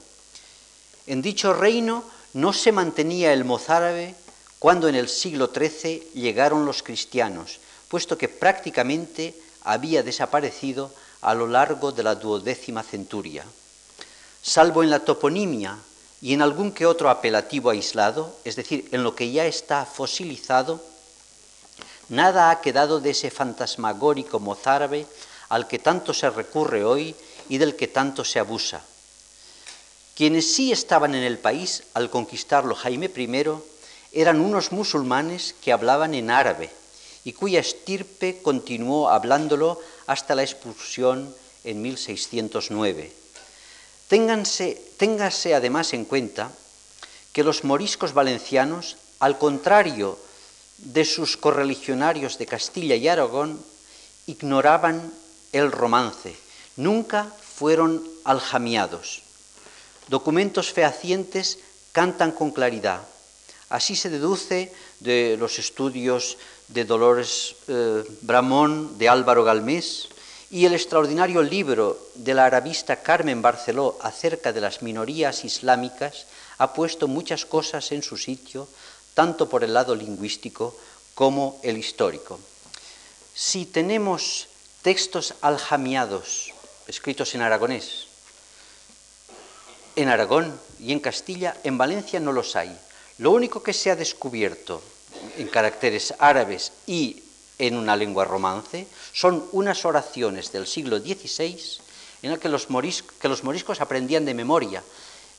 En 1.07 1.23
dicho 1.23 1.53
reino 1.53 2.05
no 2.35 2.53
se 2.53 2.73
mantenía 2.73 3.33
el 3.33 3.45
mozárabe 3.45 4.15
cuando 4.59 4.89
en 4.89 4.95
el 4.95 5.09
siglo 5.09 5.51
XIII 5.55 6.11
llegaron 6.15 6.65
los 6.65 6.83
cristianos, 6.83 7.61
puesto 7.89 8.19
que 8.19 8.29
prácticamente 8.29 9.35
había 9.63 10.03
desaparecido 10.03 10.93
a 11.21 11.35
lo 11.35 11.47
largo 11.47 11.93
de 11.93 12.03
la 12.03 12.15
duodécima 12.15 12.83
centuria. 12.83 13.45
Salvo 14.43 14.83
en 14.83 14.91
la 14.91 15.01
toponimia 15.01 15.79
y 16.21 16.35
en 16.35 16.43
algún 16.43 16.73
que 16.73 16.87
otro 16.87 17.11
apelativo 17.11 17.71
aislado, 17.71 18.35
es 18.45 18.57
decir, 18.57 18.89
en 18.93 19.05
lo 19.05 19.15
que 19.15 19.31
ya 19.31 19.47
está 19.47 19.87
fosilizado, 19.87 20.83
nada 22.09 22.51
ha 22.51 22.61
quedado 22.61 23.01
de 23.01 23.11
ese 23.11 23.31
fantasmagórico 23.31 24.41
mozárabe 24.41 25.07
al 25.49 25.69
que 25.69 25.79
tanto 25.79 26.13
se 26.13 26.29
recurre 26.31 26.85
hoy 26.85 27.15
y 27.49 27.59
del 27.59 27.77
que 27.77 27.89
tanto 27.89 28.25
se 28.25 28.39
abusa. 28.39 28.83
Quienes 30.17 30.53
sí 30.53 30.73
estaban 30.73 31.15
en 31.15 31.23
el 31.23 31.39
país 31.39 31.85
al 31.95 32.11
conquistarlo 32.11 32.75
Jaime 32.75 33.11
I 33.15 33.39
eran 34.13 34.41
unos 34.41 34.73
musulmanes 34.73 35.55
que 35.63 35.73
hablaban 35.73 36.15
en 36.15 36.31
árabe 36.31 36.71
y 37.25 37.33
cuya 37.33 37.61
estirpe 37.61 38.41
continuó 38.43 39.11
hablándolo 39.11 39.81
hasta 40.07 40.35
la 40.35 40.43
expulsión 40.43 41.33
en 41.63 41.83
1609. 41.83 43.13
Ténganse, 44.09 44.97
téngase 44.97 45.53
además 45.53 45.93
en 45.93 46.09
cuenta 46.09 46.51
que 47.33 47.45
los 47.45 47.63
moriscos 47.63 48.17
valencianos, 48.17 48.97
al 49.21 49.37
contrario 49.37 50.19
de 50.79 51.05
sus 51.05 51.37
correligionarios 51.37 52.39
de 52.39 52.47
Castilla 52.47 52.97
y 52.97 53.07
Aragón, 53.07 53.61
ignoraban 54.27 55.13
el 55.53 55.71
romance, 55.73 56.37
nunca 56.77 57.29
fueron 57.29 58.03
aljamiados. 58.25 59.23
Documentos 60.09 60.73
fehacientes 60.73 61.59
cantan 61.93 62.33
con 62.33 62.51
claridad. 62.51 63.03
Así 63.69 63.97
se 63.97 64.09
deduce 64.09 64.73
de 65.01 65.37
los 65.39 65.59
estudios 65.59 66.39
de 66.69 66.85
Dolores 66.85 67.57
eh, 67.69 68.05
Bramón, 68.23 68.97
de 68.97 69.09
Álvaro 69.09 69.45
Galmés, 69.45 70.09
y 70.51 70.65
el 70.65 70.75
extraordinario 70.75 71.43
libro 71.43 71.99
de 72.15 72.35
la 72.35 72.47
arabista 72.47 73.03
Carmen 73.03 73.43
Barceló 73.43 73.99
acerca 74.01 74.53
de 74.53 74.61
las 74.61 74.83
minorías 74.83 75.45
islámicas 75.45 76.27
ha 76.57 76.73
puesto 76.73 77.07
muchas 77.07 77.45
cosas 77.45 77.93
en 77.93 78.03
su 78.03 78.17
sitio, 78.17 78.67
tanto 79.15 79.49
por 79.49 79.63
el 79.63 79.75
lado 79.75 79.95
lingüístico 79.95 80.75
como 81.15 81.61
el 81.63 81.77
histórico. 81.77 82.41
Si 83.35 83.67
tenemos 83.67 84.49
textos 84.83 85.35
aljamiados 85.43 86.53
escritos 86.87 87.35
en 87.35 87.43
aragonés, 87.43 88.07
en 89.97 90.09
Aragón 90.09 90.59
y 90.81 90.93
en 90.93 91.01
Castilla, 91.01 91.57
en 91.65 91.77
Valencia 91.77 92.21
no 92.21 92.33
los 92.33 92.57
hay. 92.57 92.75
Lo 93.19 93.33
único 93.33 93.63
que 93.63 93.73
se 93.73 93.91
ha 93.91 93.97
descubierto 93.97 94.81
en 95.37 95.49
caracteres 95.49 96.15
árabes 96.19 96.73
y 96.87 97.25
en 97.59 97.77
una 97.77 97.97
lengua 97.97 98.25
romance 98.25 98.87
son 99.13 99.45
unas 99.53 99.85
oraciones 99.85 100.53
del 100.53 100.67
siglo 100.67 100.99
XVI 100.99 101.59
en 102.23 102.31
las 102.31 102.41
que 102.41 102.49
los, 102.49 102.71
moriscos 102.71 103.81
aprendían 103.81 104.25
de 104.25 104.35
memoria 104.35 104.83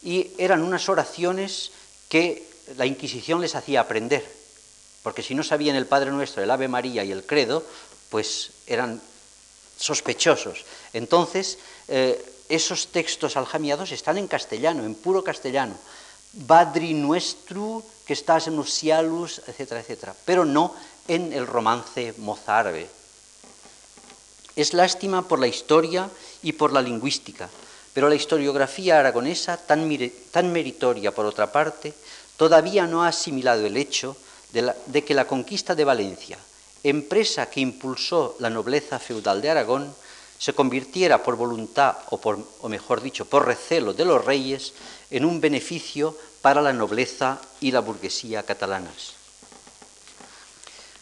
y 0.04 0.32
eran 0.38 0.64
unas 0.64 0.88
oraciones 0.90 1.72
que 2.08 2.48
la 2.78 2.86
Inquisición 2.86 3.42
les 3.42 3.56
hacía 3.56 3.82
aprender, 3.82 4.26
porque 5.04 5.24
si 5.24 5.36
no 5.36 5.44
sabían 5.44 5.76
el 5.76 5.88
Padre 5.88 6.12
Nuestro, 6.12 6.44
el 6.44 6.52
Ave 6.52 6.68
María 6.68 7.04
y 7.04 7.12
el 7.12 7.26
Credo, 7.26 7.64
pues 8.10 8.52
eran 8.68 9.02
sospechosos. 9.78 10.66
Entonces, 10.94 11.58
eh, 11.88 12.24
esos 12.48 12.88
textos 12.88 13.38
aljamiados 13.38 13.92
están 13.92 14.18
en 14.18 14.28
castellano, 14.28 14.84
en 14.86 14.96
puro 14.96 15.24
castellano. 15.24 15.76
Badri 16.34 16.94
nuestro, 16.94 17.84
que 18.06 18.14
estás 18.14 18.48
en 18.48 18.56
los 18.56 18.72
cielos, 18.72 19.42
etcétera, 19.48 19.82
etcétera, 19.82 20.16
pero 20.26 20.46
no 20.46 20.76
en 21.10 21.34
el 21.34 21.46
romance 21.46 22.14
mozárabe. 22.20 22.88
Es 24.56 24.74
lástima 24.74 25.28
por 25.28 25.40
la 25.40 25.48
historia 25.48 26.10
y 26.44 26.54
por 26.54 26.72
la 26.72 26.82
lingüística, 26.82 27.50
pero 27.94 28.08
la 28.08 28.16
historiografía 28.16 29.00
aragonesa, 29.00 29.58
tan, 29.58 29.88
meritoria 30.54 31.14
por 31.14 31.26
otra 31.26 31.52
parte, 31.52 31.94
todavía 32.38 32.86
no 32.86 33.04
ha 33.04 33.10
asimilado 33.10 33.66
el 33.66 33.76
hecho 33.76 34.16
de 34.54 35.04
que 35.04 35.14
la 35.14 35.26
conquista 35.26 35.76
de 35.76 35.84
Valencia, 35.84 36.38
empresa 36.84 37.50
que 37.50 37.60
impulsó 37.60 38.36
la 38.40 38.50
nobleza 38.50 39.00
feudal 39.00 39.42
de 39.42 39.50
Aragón, 39.50 39.94
se 40.38 40.54
convirtiera 40.54 41.22
por 41.24 41.36
voluntad, 41.36 41.98
o 42.10 42.70
mejor 42.70 43.02
dicho, 43.02 43.26
por 43.26 43.46
recelo 43.46 43.94
de 43.94 44.06
los 44.06 44.24
reyes, 44.24 44.74
en 45.10 45.26
un 45.26 45.42
beneficio 45.42 46.16
para 46.42 46.62
la 46.62 46.72
nobleza 46.72 47.42
y 47.60 47.72
la 47.72 47.82
burguesía 47.82 48.44
catalanas. 48.44 49.19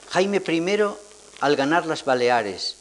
Jaime 0.10 0.42
I, 0.46 0.84
al 1.40 1.56
ganar 1.56 1.86
las 1.86 2.06
Baleares 2.06 2.76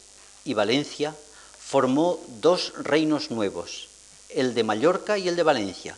y 0.44 0.54
Valencia, 0.54 1.14
formó 1.58 2.20
dos 2.40 2.72
reinos 2.78 3.30
nuevos, 3.30 3.88
el 4.30 4.54
de 4.54 4.64
Mallorca 4.64 5.18
y 5.18 5.28
el 5.28 5.36
de 5.36 5.42
Valencia. 5.42 5.96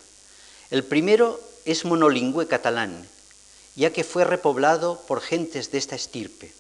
El 0.71 0.85
primero 0.85 1.41
es 1.65 1.85
monolingüe 1.85 2.47
catalán, 2.47 3.09
ya 3.77 3.93
que 3.93 4.05
fue 4.05 4.25
repoblado 4.25 5.01
por 5.07 5.21
gentes 5.21 5.71
de 5.71 5.79
esta 5.79 5.97
estirpe 5.97 6.53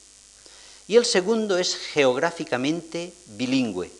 y 0.88 0.96
el 0.96 1.04
segundo 1.04 1.58
es 1.58 1.76
geográficamente 1.76 3.12
bilingüe. 3.26 3.92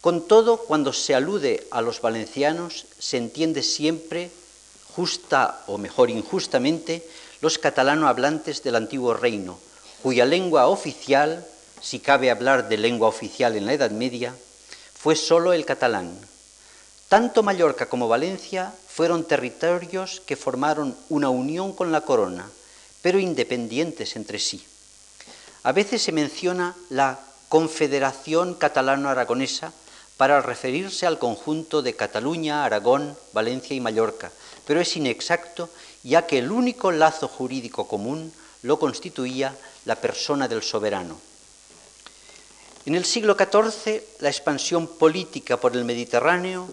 Con 0.00 0.26
todo, 0.26 0.56
cuando 0.56 0.94
se 0.94 1.14
alude 1.14 1.68
a 1.70 1.82
los 1.82 2.00
valencianos, 2.00 2.86
se 2.98 3.18
entiende 3.18 3.62
siempre, 3.62 4.30
justa 4.94 5.62
o 5.66 5.76
mejor 5.76 6.08
injustamente, 6.08 7.06
los 7.42 7.58
catalano 7.58 8.08
hablantes 8.08 8.62
del 8.62 8.76
antiguo 8.76 9.12
reino, 9.12 9.58
cuya 10.02 10.24
lengua 10.24 10.66
oficial, 10.66 11.46
si 11.80 12.00
cabe 12.00 12.30
hablar 12.30 12.68
de 12.68 12.76
lengua 12.76 13.08
oficial 13.08 13.56
en 13.56 13.66
la 13.66 13.74
Edad 13.74 13.90
Media, 13.90 14.34
fue 14.94 15.16
sólo 15.16 15.52
el 15.52 15.64
catalán. 15.64 16.18
Tanto 17.08 17.42
Mallorca 17.42 17.86
como 17.86 18.08
Valencia 18.08 18.72
fueron 18.88 19.24
territorios 19.24 20.22
que 20.26 20.36
formaron 20.36 20.96
una 21.08 21.30
unión 21.30 21.72
con 21.72 21.90
la 21.90 22.02
corona, 22.02 22.48
pero 23.02 23.18
independientes 23.18 24.16
entre 24.16 24.38
sí. 24.38 24.64
A 25.62 25.72
veces 25.72 26.02
se 26.02 26.12
menciona 26.12 26.76
la 26.88 27.18
Confederación 27.48 28.54
Catalano-Aragonesa 28.54 29.72
para 30.16 30.40
referirse 30.40 31.06
al 31.06 31.18
conjunto 31.18 31.82
de 31.82 31.96
Cataluña, 31.96 32.64
Aragón, 32.64 33.16
Valencia 33.32 33.74
y 33.74 33.80
Mallorca, 33.80 34.30
pero 34.66 34.80
es 34.80 34.96
inexacto 34.96 35.68
ya 36.02 36.26
que 36.26 36.38
el 36.38 36.52
único 36.52 36.92
lazo 36.92 37.26
jurídico 37.26 37.88
común 37.88 38.32
lo 38.62 38.78
constituía 38.78 39.56
la 39.84 39.96
persona 39.96 40.48
del 40.48 40.62
soberano. 40.62 41.18
En 42.86 42.94
el 42.94 43.04
siglo 43.04 43.36
XIV, 43.36 44.02
la 44.20 44.30
expansión 44.30 44.86
política 44.86 45.58
por 45.58 45.76
el 45.76 45.84
Mediterráneo 45.84 46.68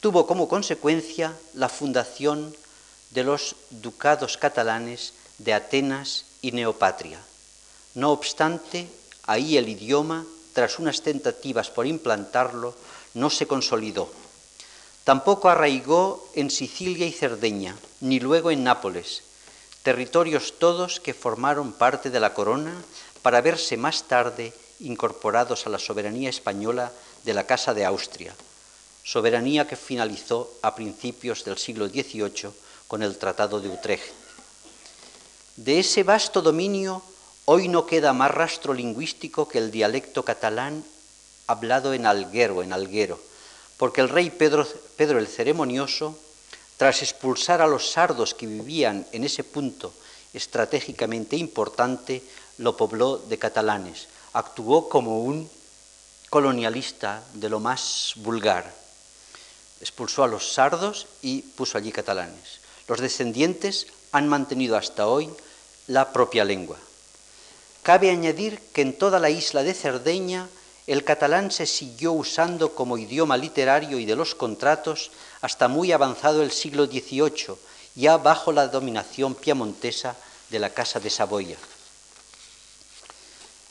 tuvo 0.00 0.26
como 0.26 0.48
consecuencia 0.48 1.36
la 1.54 1.68
fundación 1.68 2.54
de 3.10 3.24
los 3.24 3.54
ducados 3.70 4.36
catalanes 4.36 5.14
de 5.38 5.54
Atenas 5.54 6.24
y 6.40 6.52
Neopatria. 6.52 7.20
No 7.94 8.10
obstante, 8.10 8.88
ahí 9.24 9.56
el 9.56 9.68
idioma, 9.68 10.26
tras 10.52 10.78
unas 10.78 11.02
tentativas 11.02 11.70
por 11.70 11.86
implantarlo, 11.86 12.74
no 13.14 13.30
se 13.30 13.46
consolidó. 13.46 14.10
Tampoco 15.04 15.48
arraigó 15.48 16.28
en 16.34 16.50
Sicilia 16.50 17.06
y 17.06 17.12
Cerdeña, 17.12 17.76
ni 18.00 18.20
luego 18.20 18.50
en 18.50 18.64
Nápoles, 18.64 19.22
territorios 19.82 20.58
todos 20.58 21.00
que 21.00 21.14
formaron 21.14 21.72
parte 21.72 22.10
de 22.10 22.20
la 22.20 22.34
corona 22.34 22.74
para 23.22 23.40
verse 23.40 23.76
más 23.76 24.04
tarde 24.04 24.52
incorporados 24.80 25.66
a 25.66 25.70
la 25.70 25.78
soberanía 25.78 26.30
española 26.30 26.92
de 27.24 27.34
la 27.34 27.46
Casa 27.46 27.74
de 27.74 27.84
Austria, 27.84 28.34
soberanía 29.04 29.66
que 29.66 29.76
finalizó 29.76 30.50
a 30.62 30.74
principios 30.74 31.44
del 31.44 31.58
siglo 31.58 31.88
XVIII 31.88 32.50
con 32.88 33.02
el 33.02 33.18
Tratado 33.18 33.60
de 33.60 33.68
Utrecht. 33.68 34.12
De 35.56 35.78
ese 35.78 36.02
vasto 36.02 36.42
dominio 36.42 37.02
Hoy 37.44 37.66
no 37.66 37.86
queda 37.86 38.12
más 38.12 38.30
rastro 38.30 38.72
lingüístico 38.72 39.48
que 39.48 39.58
el 39.58 39.72
dialecto 39.72 40.24
catalán 40.24 40.84
hablado 41.48 41.92
en 41.92 42.06
Alguero, 42.06 42.62
en 42.62 42.72
Alguero, 42.72 43.18
porque 43.78 44.00
el 44.00 44.08
rey 44.08 44.30
Pedro, 44.30 44.64
Pedro 44.96 45.18
el 45.18 45.26
Ceremonioso, 45.26 46.16
tras 46.82 47.00
expulsar 47.00 47.62
a 47.62 47.68
los 47.68 47.92
sardos 47.92 48.34
que 48.34 48.44
vivían 48.44 49.06
en 49.12 49.22
ese 49.22 49.44
punto 49.44 49.94
estratégicamente 50.34 51.36
importante, 51.36 52.24
lo 52.58 52.76
pobló 52.76 53.18
de 53.18 53.38
catalanes. 53.38 54.08
Actuó 54.32 54.88
como 54.88 55.22
un 55.22 55.48
colonialista 56.28 57.22
de 57.34 57.48
lo 57.48 57.60
más 57.60 58.14
vulgar. 58.16 58.74
Expulsó 59.80 60.24
a 60.24 60.26
los 60.26 60.54
sardos 60.54 61.06
y 61.22 61.42
puso 61.42 61.78
allí 61.78 61.92
catalanes. 61.92 62.58
Los 62.88 62.98
descendientes 62.98 63.86
han 64.10 64.26
mantenido 64.26 64.76
hasta 64.76 65.06
hoy 65.06 65.30
la 65.86 66.12
propia 66.12 66.44
lengua. 66.44 66.78
Cabe 67.84 68.10
añadir 68.10 68.58
que 68.72 68.82
en 68.82 68.98
toda 68.98 69.20
la 69.20 69.30
isla 69.30 69.62
de 69.62 69.74
Cerdeña 69.74 70.48
el 70.88 71.04
catalán 71.04 71.52
se 71.52 71.66
siguió 71.66 72.12
usando 72.12 72.74
como 72.74 72.98
idioma 72.98 73.36
literario 73.36 74.00
y 74.00 74.04
de 74.04 74.16
los 74.16 74.34
contratos 74.34 75.12
hasta 75.42 75.68
muy 75.68 75.92
avanzado 75.92 76.42
el 76.42 76.52
siglo 76.52 76.86
XVIII, 76.86 77.56
ya 77.94 78.16
bajo 78.16 78.52
la 78.52 78.68
dominación 78.68 79.34
piamontesa 79.34 80.16
de 80.48 80.58
la 80.58 80.70
Casa 80.70 81.00
de 81.00 81.10
Saboya. 81.10 81.58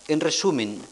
En 0.07 0.19
resumen, 0.19 0.85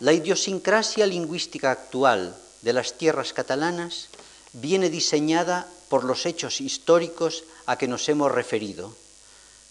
la 0.00 0.12
idiosincrasia 0.12 1.06
lingüística 1.06 1.70
actual 1.70 2.36
de 2.62 2.72
las 2.72 2.98
tierras 2.98 3.32
catalanas 3.32 4.08
viene 4.52 4.90
diseñada 4.90 5.68
por 5.88 6.04
los 6.04 6.26
hechos 6.26 6.60
históricos 6.60 7.44
a 7.66 7.78
que 7.78 7.88
nos 7.88 8.08
hemos 8.08 8.32
referido. 8.32 8.94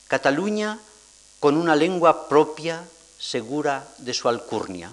Cataluña 0.08 0.80
con 1.40 1.58
una 1.58 1.76
lengua 1.76 2.30
propia, 2.30 2.86
segura 3.20 3.86
de 3.98 4.14
su 4.14 4.30
alcurnia. 4.30 4.90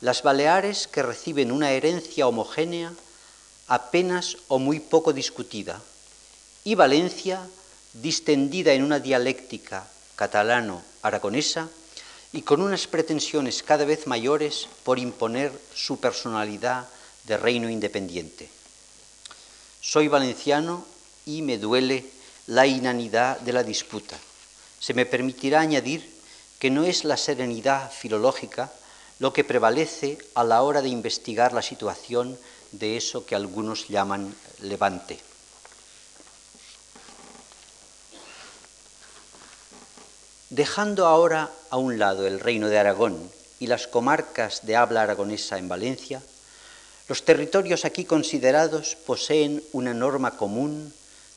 Las 0.00 0.22
Baleares 0.22 0.88
que 0.88 1.02
reciben 1.02 1.52
una 1.52 1.72
herencia 1.72 2.26
homogénea, 2.26 2.92
apenas 3.68 4.36
o 4.48 4.58
muy 4.58 4.80
poco 4.80 5.12
discutida. 5.12 5.80
Y 6.64 6.74
Valencia, 6.74 7.46
distendida 7.92 8.72
en 8.72 8.82
una 8.82 9.00
dialéctica 9.00 9.86
catalano-aragonesa, 10.16 11.68
y 12.32 12.42
con 12.42 12.60
unas 12.60 12.86
pretensiones 12.86 13.62
cada 13.62 13.84
vez 13.84 14.06
mayores 14.06 14.68
por 14.84 14.98
imponer 14.98 15.52
su 15.74 15.98
personalidad 15.98 16.86
de 17.24 17.36
reino 17.36 17.70
independiente. 17.70 18.50
Soy 19.80 20.08
valenciano 20.08 20.84
y 21.24 21.42
me 21.42 21.58
duele 21.58 22.04
la 22.46 22.66
inanidad 22.66 23.40
de 23.40 23.52
la 23.52 23.62
disputa. 23.62 24.18
Se 24.80 24.92
me 24.92 25.06
permitirá 25.06 25.60
añadir 25.60 26.12
que 26.58 26.70
no 26.70 26.84
es 26.84 27.04
la 27.04 27.16
serenidad 27.16 27.90
filológica 27.90 28.70
lo 29.18 29.32
que 29.32 29.44
prevalece 29.44 30.18
a 30.34 30.44
la 30.44 30.62
hora 30.62 30.82
de 30.82 30.88
investigar 30.88 31.52
la 31.52 31.62
situación 31.62 32.38
de 32.78 32.96
eso 32.96 33.26
que 33.26 33.34
algunos 33.34 33.88
llaman 33.88 34.34
levante. 34.60 35.18
Dejando 40.50 41.06
ahora 41.06 41.50
a 41.70 41.76
un 41.76 41.98
lado 41.98 42.26
el 42.26 42.40
reino 42.40 42.68
de 42.68 42.78
Aragón 42.78 43.30
y 43.58 43.66
las 43.66 43.86
comarcas 43.86 44.64
de 44.64 44.76
habla 44.76 45.02
aragonesa 45.02 45.58
en 45.58 45.68
Valencia, 45.68 46.22
los 47.08 47.24
territorios 47.24 47.84
aquí 47.84 48.04
considerados 48.04 48.96
poseen 49.06 49.62
una 49.72 49.94
norma 49.94 50.36
común 50.36 50.92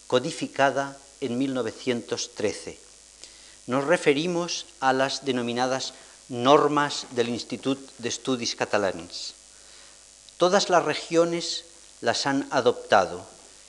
codificada 0.08 0.98
en 1.22 1.38
1913. 1.38 2.80
Nos 3.68 3.86
referimos 3.86 4.66
a 4.80 4.94
las 4.94 5.26
denominadas 5.26 5.94
normas 6.30 7.06
del 7.12 7.30
Institut 7.30 7.78
d'Estudis 7.98 8.56
Catalans. 8.56 9.39
Todas 10.40 10.70
las 10.70 10.86
regiones 10.86 11.66
las 12.00 12.26
han 12.26 12.48
adoptado, 12.52 13.28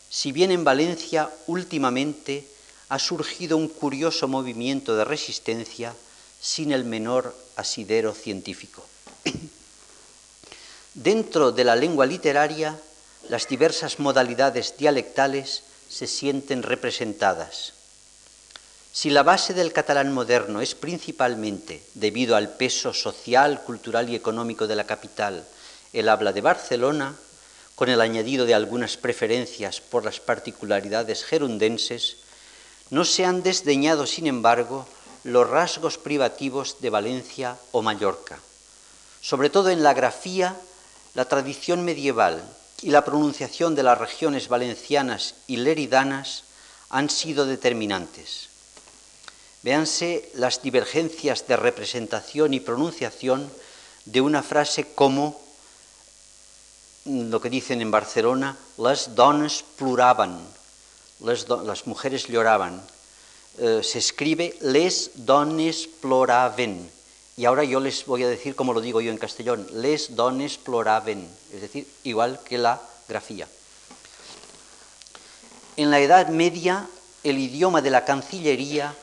si 0.08 0.30
bien 0.30 0.52
en 0.52 0.62
Valencia 0.62 1.28
últimamente 1.48 2.46
ha 2.88 3.00
surgido 3.00 3.56
un 3.56 3.66
curioso 3.66 4.28
movimiento 4.28 4.94
de 4.94 5.04
resistencia 5.04 5.96
sin 6.40 6.70
el 6.70 6.84
menor 6.84 7.34
asidero 7.56 8.14
científico. 8.14 8.86
Dentro 10.94 11.50
de 11.50 11.64
la 11.64 11.74
lengua 11.74 12.06
literaria, 12.06 12.78
las 13.28 13.48
diversas 13.48 13.98
modalidades 13.98 14.76
dialectales 14.78 15.64
se 15.88 16.06
sienten 16.06 16.62
representadas. 16.62 17.72
Si 18.92 19.10
la 19.10 19.24
base 19.24 19.54
del 19.54 19.72
catalán 19.72 20.12
moderno 20.12 20.60
es 20.60 20.76
principalmente, 20.76 21.82
debido 21.94 22.36
al 22.36 22.54
peso 22.54 22.94
social, 22.94 23.64
cultural 23.64 24.08
y 24.08 24.14
económico 24.14 24.68
de 24.68 24.76
la 24.76 24.84
capital, 24.84 25.44
el 25.92 26.08
habla 26.08 26.32
de 26.32 26.40
Barcelona, 26.40 27.14
con 27.74 27.88
el 27.88 28.00
añadido 28.00 28.44
de 28.44 28.54
algunas 28.54 28.96
preferencias 28.96 29.80
por 29.80 30.04
las 30.04 30.20
particularidades 30.20 31.24
gerundenses, 31.24 32.18
no 32.90 33.04
se 33.04 33.24
han 33.24 33.42
desdeñado, 33.42 34.06
sin 34.06 34.26
embargo, 34.26 34.86
los 35.24 35.48
rasgos 35.48 35.98
privativos 35.98 36.80
de 36.80 36.90
Valencia 36.90 37.56
o 37.72 37.82
Mallorca. 37.82 38.38
Sobre 39.20 39.50
todo 39.50 39.70
en 39.70 39.82
la 39.82 39.94
grafía, 39.94 40.56
la 41.14 41.26
tradición 41.26 41.84
medieval 41.84 42.42
y 42.82 42.90
la 42.90 43.04
pronunciación 43.04 43.74
de 43.74 43.82
las 43.82 43.98
regiones 43.98 44.48
valencianas 44.48 45.34
y 45.46 45.56
leridanas 45.56 46.44
han 46.88 47.10
sido 47.10 47.46
determinantes. 47.46 48.48
Véanse 49.62 50.30
las 50.34 50.62
divergencias 50.62 51.46
de 51.46 51.56
representación 51.56 52.54
y 52.54 52.60
pronunciación 52.60 53.50
de 54.06 54.20
una 54.20 54.42
frase 54.42 54.94
como 54.94 55.40
lo 57.04 57.40
que 57.40 57.50
dicen 57.50 57.80
en 57.80 57.90
Barcelona, 57.90 58.56
las 58.78 59.14
dones 59.14 59.64
pluraban, 59.76 60.38
las, 61.20 61.86
mujeres 61.86 62.26
lloraban. 62.26 62.82
Se 63.56 63.98
escribe 63.98 64.56
les 64.60 65.10
dones 65.14 65.88
ploraven. 66.00 66.90
Y 67.36 67.44
ahora 67.46 67.64
yo 67.64 67.80
les 67.80 68.04
voy 68.04 68.22
a 68.22 68.28
decir 68.28 68.54
como 68.54 68.72
lo 68.72 68.80
digo 68.80 69.00
yo 69.00 69.10
en 69.10 69.18
castellón, 69.18 69.66
les 69.72 70.14
dones 70.14 70.58
ploraven, 70.58 71.28
es 71.52 71.60
decir, 71.62 71.86
igual 72.04 72.40
que 72.44 72.58
la 72.58 72.80
grafía. 73.08 73.48
En 75.76 75.90
la 75.90 76.00
Edad 76.00 76.28
Media, 76.28 76.86
el 77.24 77.38
idioma 77.38 77.80
de 77.80 77.90
la 77.90 78.04
Cancillería 78.04 78.94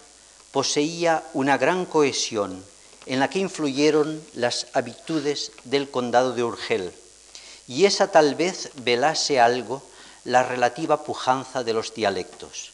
poseía 0.51 1.23
una 1.33 1.57
gran 1.57 1.85
cohesión 1.85 2.63
en 3.07 3.19
la 3.19 3.29
que 3.29 3.39
influyeron 3.39 4.21
las 4.33 4.67
habitudes 4.73 5.51
del 5.63 5.89
condado 5.89 6.33
de 6.33 6.43
Urgel, 6.43 6.93
y 7.67 7.85
esa 7.85 8.11
tal 8.11 8.35
vez 8.35 8.71
velase 8.75 9.39
algo 9.39 9.83
la 10.23 10.43
relativa 10.43 11.03
pujanza 11.03 11.63
de 11.63 11.73
los 11.73 11.93
dialectos. 11.93 12.71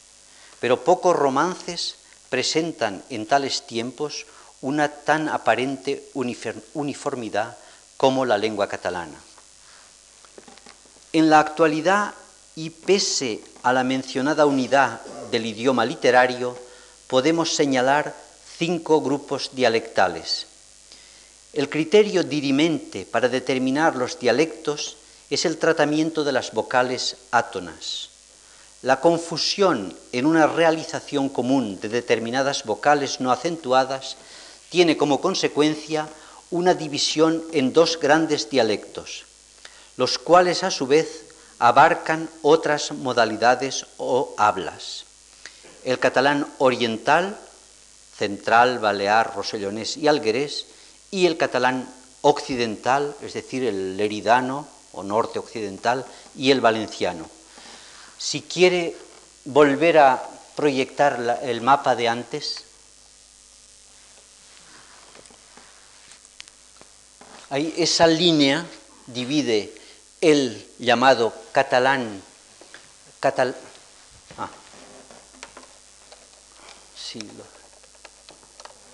Pero 0.59 0.83
pocos 0.83 1.15
romances 1.15 1.95
presentan 2.29 3.03
en 3.09 3.25
tales 3.25 3.67
tiempos 3.67 4.25
una 4.61 4.87
tan 4.89 5.29
aparente 5.29 6.09
uniformidad 6.13 7.57
como 7.97 8.25
la 8.25 8.37
lengua 8.37 8.67
catalana. 8.67 9.17
En 11.11 11.29
la 11.29 11.39
actualidad, 11.39 12.13
y 12.55 12.69
pese 12.69 13.43
a 13.61 13.73
la 13.73 13.83
mencionada 13.83 14.45
unidad 14.45 15.01
del 15.31 15.45
idioma 15.45 15.85
literario, 15.85 16.57
podemos 17.07 17.55
señalar 17.55 18.15
cinco 18.57 19.01
grupos 19.01 19.51
dialectales. 19.53 20.47
El 21.53 21.69
criterio 21.69 22.23
dirimente 22.23 23.05
para 23.05 23.29
determinar 23.29 23.95
los 23.95 24.19
dialectos 24.19 24.97
es 25.29 25.45
el 25.45 25.57
tratamiento 25.57 26.23
de 26.23 26.31
las 26.31 26.51
vocales 26.51 27.15
átonas. 27.31 28.09
La 28.81 28.99
confusión 28.99 29.95
en 30.11 30.25
una 30.25 30.47
realización 30.47 31.29
común 31.29 31.79
de 31.79 31.89
determinadas 31.89 32.63
vocales 32.65 33.21
no 33.21 33.31
acentuadas 33.31 34.17
tiene 34.69 34.97
como 34.97 35.21
consecuencia 35.21 36.09
una 36.51 36.73
división 36.73 37.41
en 37.53 37.71
dos 37.71 37.99
grandes 37.99 38.49
dialectos, 38.49 39.25
los 39.95 40.17
cuales 40.17 40.63
a 40.63 40.71
su 40.71 40.87
vez 40.87 41.25
abarcan 41.59 42.29
otras 42.41 42.91
modalidades 42.91 43.85
o 43.97 44.33
hablas 44.37 45.05
el 45.83 45.99
catalán 45.99 46.47
oriental, 46.59 47.37
central, 48.17 48.79
balear, 48.79 49.35
rosellonés 49.35 49.97
y 49.97 50.07
alguerés, 50.07 50.67
y 51.13 51.27
el 51.27 51.37
catalán 51.37 51.87
occidental, 52.21 53.15
es 53.21 53.33
decir, 53.33 53.63
el 53.63 53.97
leridano 53.97 54.67
o 54.93 55.03
norte 55.03 55.37
occidental, 55.37 56.03
y 56.35 56.49
el 56.49 56.59
valenciano. 56.59 57.29
Si 58.17 58.41
quiere 58.41 58.97
volver 59.45 59.99
a 59.99 60.27
proyectar 60.55 61.39
el 61.43 61.61
mapa 61.61 61.95
de 61.95 62.09
antes, 62.09 62.63
ahí 67.51 67.75
esa 67.77 68.07
línea 68.07 68.65
divide 69.05 69.71
el 70.19 70.67
llamado 70.79 71.31
catalán, 71.51 72.23
catalán 73.19 73.53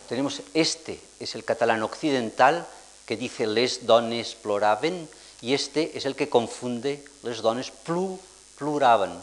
Tenemos 0.10 0.42
este, 0.56 1.00
es 1.20 1.36
el 1.36 1.46
catalán 1.46 1.84
occidental, 1.84 2.66
que 3.06 3.16
dice 3.16 3.46
les 3.46 3.86
dones 3.86 4.34
ploraven, 4.34 5.08
y 5.40 5.54
este 5.54 5.96
es 5.96 6.06
el 6.10 6.16
que 6.16 6.30
confunde 6.30 7.06
les 7.22 7.46
dones 7.46 7.70
plu, 7.70 8.18
pluraven, 8.58 9.14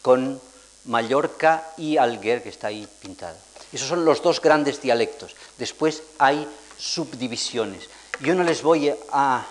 con 0.00 0.40
Mallorca 0.84 1.74
y 1.76 1.96
Alguer, 1.96 2.44
que 2.44 2.50
está 2.50 2.68
ahí 2.68 2.86
pintado. 3.02 3.36
Esos 3.72 3.88
son 3.88 4.04
los 4.04 4.22
dos 4.22 4.40
grandes 4.40 4.80
dialectos. 4.80 5.34
Después 5.58 6.04
hay 6.18 6.46
subdivisiones. 6.78 7.90
Yo 8.20 8.36
no 8.36 8.44
les 8.44 8.62
voy 8.62 8.94
a, 9.10 9.44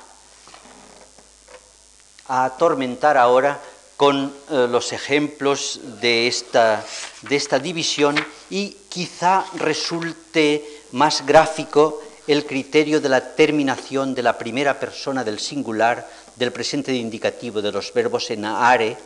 a 2.30 2.46
atormentar 2.46 3.18
ahora 3.18 3.60
con 3.98 4.34
eh, 4.50 4.68
los 4.70 4.94
ejemplos 4.94 5.82
de 6.00 6.28
esta, 6.28 6.84
de 7.24 7.36
esta 7.36 7.60
división 7.60 8.16
y 8.50 8.78
quizá 8.92 9.46
resulte 9.56 10.84
más 10.92 11.26
gráfico 11.26 12.04
el 12.28 12.46
criterio 12.46 13.00
de 13.00 13.08
la 13.08 13.34
terminación 13.34 14.14
de 14.14 14.22
la 14.22 14.38
primera 14.38 14.78
persona 14.80 15.24
del 15.24 15.40
singular 15.40 16.08
del 16.36 16.52
presente 16.52 16.94
indicativo 16.94 17.62
de 17.62 17.72
los 17.72 17.94
verbos 17.94 18.30
en 18.32 18.46
are, 18.46 18.98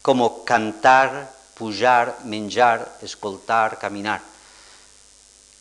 como 0.00 0.44
cantar, 0.44 1.30
pujar, 1.54 2.24
menjar, 2.24 2.98
escoltar, 3.02 3.78
caminar. 3.78 4.22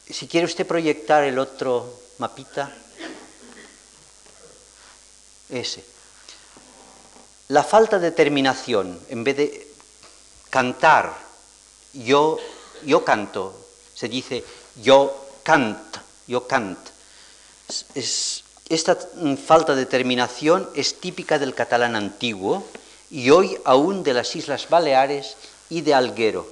Si 0.09 0.27
quiere 0.27 0.45
usted 0.45 0.65
proyectar 0.65 1.23
el 1.23 1.37
otro 1.37 2.01
mapita, 2.19 2.71
ese. 5.49 5.83
La 7.49 7.63
falta 7.63 7.99
de 7.99 8.11
terminación, 8.11 8.99
en 9.09 9.23
vez 9.23 9.37
de 9.37 9.67
cantar, 10.49 11.13
yo, 11.93 12.39
yo 12.85 13.03
canto, 13.03 13.53
se 13.93 14.09
dice 14.09 14.43
yo 14.81 15.27
cant, 15.43 15.97
yo 16.27 16.47
cant. 16.47 16.79
esta 18.69 18.97
falta 19.45 19.75
de 19.75 19.85
terminación 19.85 20.69
es 20.75 20.99
típica 20.99 21.39
del 21.39 21.53
catalán 21.53 21.95
antiguo 21.95 22.65
y 23.09 23.29
hoy 23.29 23.57
aún 23.65 24.03
de 24.03 24.13
las 24.13 24.35
Islas 24.35 24.69
Baleares 24.69 25.37
y 25.69 25.81
de 25.81 25.93
Alguero. 25.93 26.47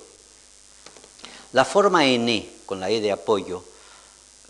La 1.51 1.65
forma 1.65 2.05
N, 2.05 2.49
con 2.65 2.79
la 2.79 2.89
E 2.89 2.99
de 2.99 3.11
apoyo, 3.11 3.63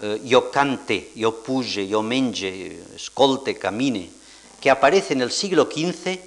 eh, 0.02 0.22
yo 0.24 0.52
cante, 0.52 1.12
yo 1.16 1.44
puye, 1.44 1.88
yo 1.88 2.02
menge, 2.02 2.80
escolte, 2.96 3.58
camine, 3.58 4.10
que 4.60 4.70
aparece 4.70 5.14
en 5.14 5.22
el 5.22 5.32
siglo 5.32 5.70
XV, 5.72 6.20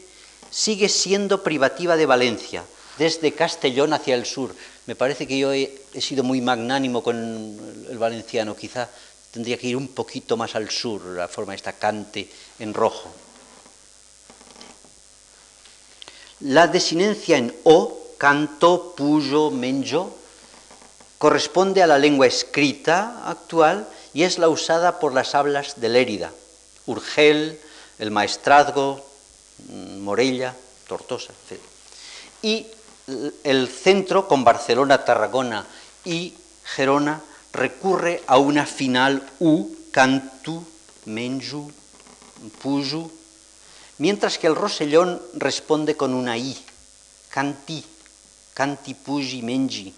sigue 0.51 0.89
siendo 0.89 1.43
privativa 1.43 1.97
de 1.97 2.07
Valencia, 2.07 2.65
desde 2.99 3.33
Castellón 3.33 3.93
hacia 3.93 4.15
el 4.15 4.27
sur. 4.27 4.55
Me 4.87 4.95
parece 4.95 5.27
que 5.27 5.39
yo 5.39 5.53
he, 5.53 5.81
sido 6.01 6.23
muy 6.23 6.41
magnánimo 6.41 7.03
con 7.03 7.17
el 7.91 7.99
valenciano, 7.99 8.55
quizá 8.55 8.89
tendría 9.33 9.59
que 9.59 9.67
ir 9.67 9.77
un 9.77 9.89
poquito 9.89 10.37
más 10.37 10.55
al 10.55 10.71
sur, 10.71 11.05
la 11.05 11.29
forma 11.29 11.55
esta 11.55 11.73
cante 11.73 12.31
en 12.61 12.73
rojo. 12.73 13.11
La 16.41 16.69
desinencia 16.69 17.37
en 17.37 17.55
o, 17.65 17.99
canto, 18.17 18.95
puyo, 18.97 19.51
menjo, 19.51 20.17
corresponde 21.19 21.83
a 21.83 21.87
la 21.87 21.99
lengua 21.99 22.27
escrita 22.27 23.29
actual 23.29 23.89
y 24.15 24.23
es 24.23 24.39
la 24.39 24.49
usada 24.49 25.01
por 25.01 25.15
las 25.15 25.35
hablas 25.35 25.81
de 25.81 25.89
Lérida, 25.89 26.33
Urgel, 26.87 27.59
el 27.99 28.11
Maestrazgo, 28.11 29.05
mm, 29.69 29.99
Morella, 29.99 30.55
Tortosa, 30.87 31.33
etc. 31.33 31.61
Y 32.43 32.67
el 33.45 33.69
centro, 33.69 34.27
con 34.29 34.45
Barcelona, 34.45 35.05
Tarragona 35.05 35.67
y 36.05 36.35
Gerona, 36.65 37.23
recurre 37.53 38.23
a 38.27 38.39
una 38.39 38.67
final 38.67 39.29
U, 39.39 39.69
cantu, 39.91 40.65
menju, 41.07 41.71
puju, 42.61 43.11
mientras 43.99 44.39
que 44.39 44.47
el 44.47 44.57
Rosellón 44.57 45.23
responde 45.35 45.97
con 45.97 46.15
una 46.15 46.37
I, 46.37 46.57
canti, 47.31 47.85
canti, 48.55 48.95
puji, 48.95 49.43
menji. 49.43 49.95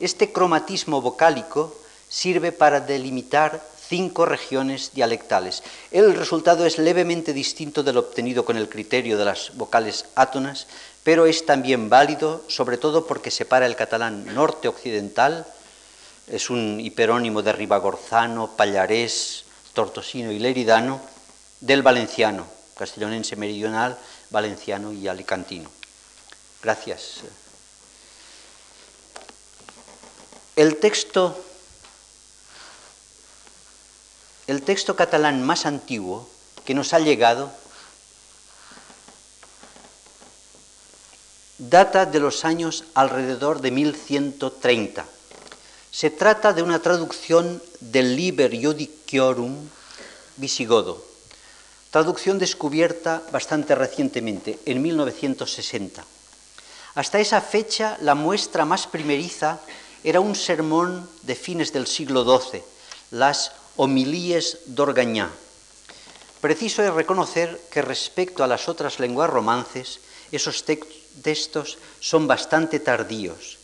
Este 0.00 0.32
cromatismo 0.32 1.02
vocálico 1.02 1.76
sirve 2.08 2.52
para 2.52 2.80
delimitar 2.80 3.60
cinco 3.88 4.26
regiones 4.26 4.92
dialectales. 4.94 5.62
El 5.90 6.14
resultado 6.14 6.66
es 6.66 6.78
levemente 6.78 7.32
distinto 7.32 7.82
del 7.82 7.96
obtenido 7.96 8.44
con 8.44 8.56
el 8.56 8.68
criterio 8.68 9.16
de 9.16 9.24
las 9.24 9.56
vocales 9.56 10.04
átonas, 10.14 10.66
pero 11.02 11.26
es 11.26 11.46
también 11.46 11.88
válido, 11.88 12.44
sobre 12.48 12.76
todo 12.76 13.06
porque 13.06 13.30
separa 13.30 13.66
el 13.66 13.76
catalán 13.76 14.34
norte-occidental, 14.34 15.46
es 16.26 16.50
un 16.50 16.78
hiperónimo 16.78 17.42
de 17.42 17.52
Ribagorzano, 17.52 18.54
Pallarés, 18.54 19.44
Tortosino 19.72 20.30
y 20.30 20.38
Leridano, 20.38 21.00
del 21.60 21.82
valenciano, 21.82 22.46
castellonense 22.76 23.36
meridional, 23.36 23.98
valenciano 24.28 24.92
y 24.92 25.08
alicantino. 25.08 25.70
Gracias. 26.62 27.22
El 30.56 30.76
texto, 30.76 31.42
el 34.48 34.62
texto 34.62 34.96
catalán 34.96 35.44
más 35.44 35.66
antiguo 35.66 36.26
que 36.64 36.74
nos 36.74 36.94
ha 36.94 36.98
llegado 36.98 37.52
data 41.58 42.06
de 42.06 42.18
los 42.18 42.46
años 42.46 42.84
alrededor 42.94 43.60
de 43.60 43.70
1130. 43.70 45.04
Se 45.90 46.10
trata 46.10 46.54
de 46.54 46.62
una 46.62 46.80
traducción 46.80 47.62
del 47.80 48.16
Liber 48.16 48.50
Judiciorum 48.50 49.68
visigodo, 50.36 51.04
traducción 51.90 52.38
descubierta 52.38 53.22
bastante 53.30 53.74
recientemente, 53.74 54.58
en 54.64 54.80
1960. 54.80 56.04
Hasta 56.94 57.20
esa 57.20 57.42
fecha, 57.42 57.98
la 58.00 58.14
muestra 58.14 58.64
más 58.64 58.86
primeriza 58.86 59.60
era 60.04 60.20
un 60.20 60.34
sermón 60.34 61.08
de 61.22 61.34
fines 61.34 61.72
del 61.72 61.86
siglo 61.86 62.24
XII, 62.24 62.62
las 63.10 63.52
Homilíes 63.78 64.66
d'Orgañá. 64.66 65.30
Preciso 66.42 66.82
es 66.82 66.90
reconocer 66.90 67.62
que 67.70 67.80
respecto 67.80 68.42
a 68.42 68.50
las 68.50 68.68
otras 68.68 68.98
lenguas 68.98 69.30
romances, 69.30 70.00
esos 70.32 70.66
textos 70.66 71.78
son 72.00 72.26
bastante 72.26 72.80
tardíos. 72.80 73.58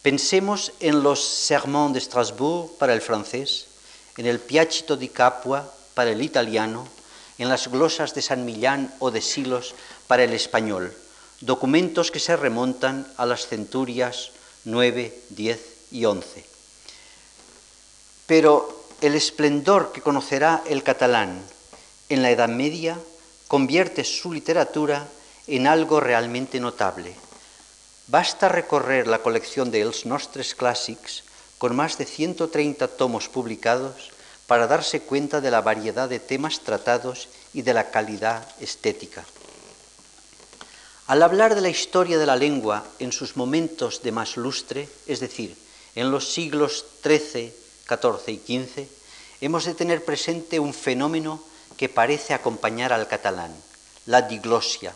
Pensemos 0.00 0.72
en 0.80 1.02
los 1.02 1.20
Sermons 1.20 1.92
de 1.92 2.00
Strasbourg 2.00 2.78
para 2.78 2.94
el 2.94 3.04
francés, 3.04 3.66
en 4.16 4.24
el 4.24 4.40
Piacito 4.40 4.96
di 4.96 5.12
Capua 5.12 5.68
para 5.92 6.08
el 6.08 6.24
italiano, 6.24 6.88
en 7.36 7.50
las 7.50 7.68
glosas 7.68 8.14
de 8.14 8.22
San 8.22 8.46
Millán 8.46 8.94
o 8.98 9.10
de 9.10 9.20
Silos 9.20 9.74
para 10.08 10.24
el 10.24 10.32
español, 10.32 10.96
documentos 11.42 12.10
que 12.10 12.18
se 12.18 12.34
remontan 12.34 13.04
a 13.18 13.26
las 13.26 13.46
centurias 13.46 14.32
9, 14.64 15.20
10 15.28 15.60
y 15.92 16.06
11. 16.06 16.44
Pero 18.24 18.79
el 19.00 19.14
esplendor 19.14 19.92
que 19.92 20.02
conocerá 20.02 20.62
el 20.66 20.82
catalán 20.82 21.42
en 22.08 22.22
la 22.22 22.30
Edad 22.30 22.48
Media 22.48 22.98
convierte 23.48 24.04
su 24.04 24.32
literatura 24.32 25.08
en 25.46 25.66
algo 25.66 26.00
realmente 26.00 26.60
notable. 26.60 27.14
Basta 28.08 28.48
recorrer 28.48 29.06
la 29.06 29.22
colección 29.22 29.70
de 29.70 29.80
Els 29.80 30.04
Nostres 30.04 30.56
Clàssics 30.58 31.22
con 31.58 31.76
más 31.76 31.96
de 31.96 32.04
130 32.04 32.88
tomos 32.98 33.28
publicados 33.28 34.10
para 34.46 34.66
darse 34.66 35.00
cuenta 35.00 35.40
de 35.40 35.50
la 35.50 35.62
variedad 35.62 36.08
de 36.08 36.18
temas 36.18 36.60
tratados 36.60 37.28
y 37.54 37.62
de 37.62 37.74
la 37.74 37.90
calidad 37.90 38.46
estética. 38.60 39.24
Al 41.06 41.22
hablar 41.22 41.54
de 41.54 41.60
la 41.60 41.70
historia 41.70 42.18
de 42.18 42.26
la 42.26 42.36
lengua 42.36 42.84
en 42.98 43.12
sus 43.12 43.36
momentos 43.36 44.02
de 44.02 44.12
más 44.12 44.36
lustre, 44.36 44.88
es 45.06 45.20
decir, 45.20 45.56
en 45.94 46.10
los 46.10 46.32
siglos 46.32 46.84
XIII, 47.02 47.59
XIV 47.96 48.28
y 48.28 48.38
XV, 48.38 48.88
hemos 49.40 49.64
de 49.64 49.74
tener 49.74 50.04
presente 50.04 50.60
un 50.60 50.72
fenómeno 50.72 51.42
que 51.76 51.88
parece 51.88 52.34
acompañar 52.34 52.92
al 52.92 53.08
catalán, 53.08 53.54
la 54.06 54.22
diglosia, 54.22 54.94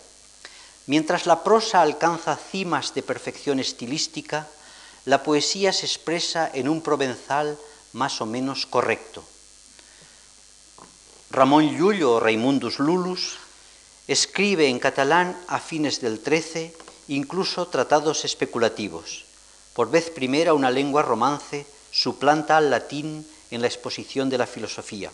Mientras 0.86 1.24
la 1.24 1.42
prosa 1.42 1.80
alcanza 1.80 2.36
cimas 2.36 2.92
de 2.92 3.02
perfección 3.02 3.58
estilística, 3.58 4.46
la 5.06 5.22
poesía 5.22 5.72
se 5.72 5.86
expresa 5.86 6.50
en 6.52 6.68
un 6.68 6.82
provenzal 6.82 7.58
más 7.92 8.20
o 8.20 8.26
menos 8.26 8.66
correcto. 8.66 9.24
Ramón 11.30 11.76
Llull 11.76 12.02
o 12.02 12.20
Raimundus 12.20 12.78
Lulus 12.78 13.38
escribe 14.06 14.68
en 14.68 14.78
catalán 14.78 15.36
a 15.48 15.58
fines 15.58 16.00
del 16.00 16.20
XIII 16.20 16.76
incluso 17.08 17.68
tratados 17.68 18.24
especulativos. 18.24 19.24
Por 19.72 19.90
vez 19.90 20.10
primera 20.10 20.52
una 20.52 20.70
lengua 20.70 21.02
romance 21.02 21.66
suplanta 21.94 22.56
al 22.56 22.70
latín 22.70 23.24
en 23.52 23.60
la 23.62 23.68
exposición 23.68 24.28
de 24.28 24.38
la 24.38 24.46
filosofía. 24.46 25.12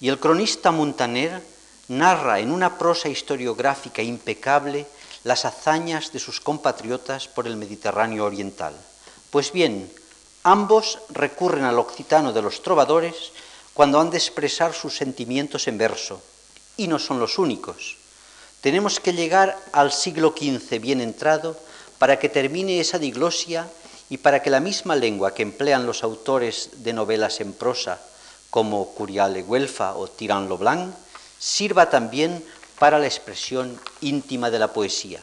Y 0.00 0.08
el 0.08 0.18
cronista 0.18 0.72
Montaner 0.72 1.42
narra 1.88 2.40
en 2.40 2.50
una 2.50 2.78
prosa 2.78 3.10
historiográfica 3.10 4.02
impecable 4.02 4.86
las 5.24 5.44
hazañas 5.44 6.10
de 6.12 6.18
sus 6.18 6.40
compatriotas 6.40 7.28
por 7.28 7.46
el 7.46 7.56
Mediterráneo 7.56 8.24
oriental. 8.24 8.74
Pues 9.30 9.52
bien, 9.52 9.92
ambos 10.42 10.98
recurren 11.10 11.64
al 11.64 11.78
occitano 11.78 12.32
de 12.32 12.40
los 12.40 12.62
trovadores 12.62 13.32
cuando 13.74 14.00
han 14.00 14.10
de 14.10 14.16
expresar 14.18 14.72
sus 14.72 14.96
sentimientos 14.96 15.68
en 15.68 15.76
verso, 15.76 16.22
y 16.76 16.88
no 16.88 16.98
son 16.98 17.18
los 17.18 17.38
únicos. 17.38 17.96
Tenemos 18.62 19.00
que 19.00 19.12
llegar 19.12 19.58
al 19.72 19.92
siglo 19.92 20.34
XV 20.36 20.80
bien 20.80 21.02
entrado 21.02 21.58
para 21.98 22.18
que 22.18 22.30
termine 22.30 22.80
esa 22.80 22.98
diglosia 22.98 23.68
y 24.14 24.18
para 24.18 24.40
que 24.42 24.48
la 24.48 24.60
misma 24.60 24.94
lengua 24.94 25.34
que 25.34 25.42
emplean 25.42 25.86
los 25.86 26.04
autores 26.04 26.70
de 26.84 26.92
novelas 26.92 27.40
en 27.40 27.52
prosa, 27.52 27.98
como 28.48 28.94
Curial 28.94 29.34
de 29.34 29.42
Güelfa 29.42 29.96
o 29.96 30.06
Tirán 30.06 30.46
Blanc, 30.56 30.94
sirva 31.36 31.90
también 31.90 32.38
para 32.78 33.00
la 33.00 33.06
expresión 33.06 33.76
íntima 34.02 34.52
de 34.52 34.60
la 34.60 34.72
poesía. 34.72 35.20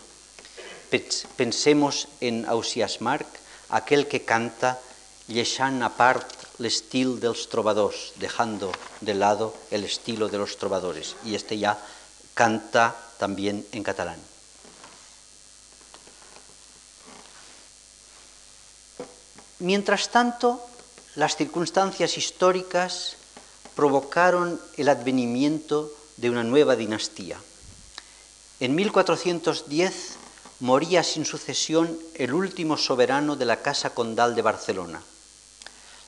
Pensemos 1.37 2.09
en 2.19 2.45
Ausias 2.49 2.99
Marc, 2.99 3.27
aquel 3.69 4.11
que 4.11 4.27
canta 4.27 4.75
llechant 5.31 5.79
apart 5.87 6.27
l'estil 6.59 7.15
dels 7.23 7.47
trovadors, 7.47 8.11
dejando 8.19 8.75
de 8.99 9.15
lado 9.15 9.55
el 9.71 9.87
estilo 9.87 10.27
de 10.27 10.35
los 10.37 10.59
trovadores. 10.59 11.15
Y 11.23 11.35
este 11.35 11.55
ya 11.57 11.79
canta 12.35 12.91
también 13.15 13.65
en 13.71 13.83
catalán. 13.87 14.30
Mientras 19.61 20.09
tanto, 20.09 20.59
las 21.13 21.35
circunstancias 21.35 22.17
históricas 22.17 23.15
provocaron 23.75 24.59
el 24.75 24.89
advenimiento 24.89 25.93
de 26.17 26.31
una 26.31 26.43
nueva 26.43 26.75
dinastía. 26.75 27.37
En 28.59 28.73
1410 28.73 30.15
moría 30.61 31.03
sin 31.03 31.25
sucesión 31.25 31.95
el 32.15 32.33
último 32.33 32.75
soberano 32.75 33.35
de 33.35 33.45
la 33.45 33.61
Casa 33.61 33.93
Condal 33.93 34.33
de 34.33 34.41
Barcelona. 34.41 35.03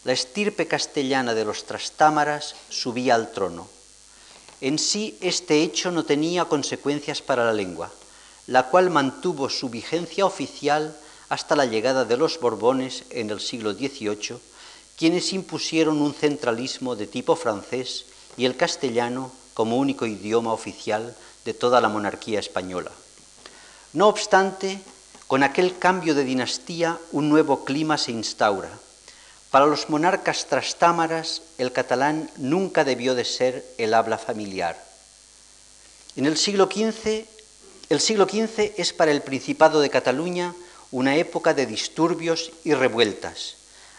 La 0.03 0.13
estirpe 0.13 0.67
castellana 0.67 1.35
de 1.35 1.45
los 1.45 1.65
Trastámaras 1.65 2.55
subía 2.69 3.13
al 3.13 3.31
trono. 3.31 3.69
En 4.61 4.79
sí 4.79 5.15
este 5.21 5.61
hecho 5.61 5.91
no 5.91 6.05
tenía 6.05 6.45
consecuencias 6.45 7.21
para 7.21 7.45
la 7.45 7.53
lengua, 7.53 7.91
la 8.47 8.69
cual 8.69 8.89
mantuvo 8.89 9.47
su 9.47 9.69
vigencia 9.69 10.25
oficial 10.25 10.97
hasta 11.33 11.55
la 11.55 11.65
llegada 11.65 12.05
de 12.05 12.15
los 12.15 12.39
Borbones 12.39 13.05
en 13.09 13.31
el 13.31 13.39
siglo 13.39 13.73
XVIII, 13.73 14.37
quienes 14.95 15.33
impusieron 15.33 15.99
un 15.99 16.13
centralismo 16.13 16.95
de 16.95 17.07
tipo 17.07 17.35
francés 17.35 18.05
y 18.37 18.45
el 18.45 18.55
castellano 18.55 19.31
como 19.55 19.77
único 19.77 20.05
idioma 20.05 20.53
oficial 20.53 21.15
de 21.43 21.55
toda 21.55 21.81
la 21.81 21.89
monarquía 21.89 22.39
española. 22.39 22.91
No 23.93 24.09
obstante, 24.09 24.79
con 25.25 25.41
aquel 25.41 25.79
cambio 25.79 26.13
de 26.13 26.23
dinastía 26.23 26.99
un 27.11 27.29
nuevo 27.29 27.65
clima 27.65 27.97
se 27.97 28.11
instaura. 28.11 28.69
Para 29.49 29.65
los 29.65 29.89
monarcas 29.89 30.45
trastámaras 30.45 31.41
el 31.57 31.71
catalán 31.71 32.29
nunca 32.37 32.83
debió 32.83 33.15
de 33.15 33.25
ser 33.25 33.65
el 33.79 33.95
habla 33.95 34.19
familiar. 34.19 34.79
En 36.15 36.27
el 36.27 36.37
siglo 36.37 36.69
XV, 36.71 37.25
el 37.89 37.99
siglo 37.99 38.25
XV 38.25 38.73
es 38.77 38.93
para 38.93 39.09
el 39.09 39.23
Principado 39.23 39.81
de 39.81 39.89
Cataluña 39.89 40.53
una 40.93 41.15
época 41.15 41.55
de 41.55 41.65
disturbios 41.65 42.51
y 42.63 42.75
revueltas. 42.75 43.55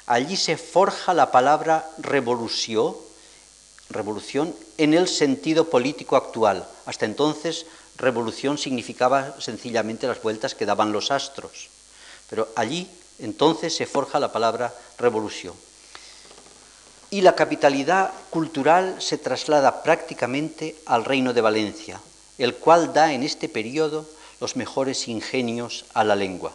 Allí 0.06 0.36
se 0.36 0.56
forja 0.56 1.12
la 1.12 1.32
palabra 1.32 1.90
revolución, 1.98 2.94
revolución 3.90 4.54
en 4.78 4.94
el 4.94 5.08
sentido 5.08 5.70
político 5.70 6.14
actual. 6.14 6.64
Hasta 6.86 7.04
entonces 7.04 7.66
revolución 7.96 8.58
significaba 8.58 9.34
sencillamente 9.40 10.06
las 10.06 10.22
vueltas 10.22 10.54
que 10.54 10.66
daban 10.66 10.92
los 10.92 11.10
astros. 11.10 11.68
Pero 12.30 12.48
allí 12.54 12.88
entonces 13.18 13.74
se 13.74 13.86
forja 13.86 14.20
la 14.20 14.30
palabra 14.30 14.72
revolución. 14.96 15.54
Y 17.10 17.22
la 17.22 17.34
capitalidad 17.34 18.12
cultural 18.30 19.02
se 19.02 19.18
traslada 19.18 19.82
prácticamente 19.82 20.76
al 20.86 21.04
reino 21.04 21.32
de 21.32 21.40
Valencia, 21.40 22.00
el 22.38 22.54
cual 22.54 22.92
da 22.92 23.12
en 23.12 23.24
este 23.24 23.48
periodo 23.48 24.08
los 24.40 24.54
mejores 24.54 25.08
ingenios 25.08 25.86
a 25.92 26.04
la 26.04 26.14
lengua. 26.14 26.54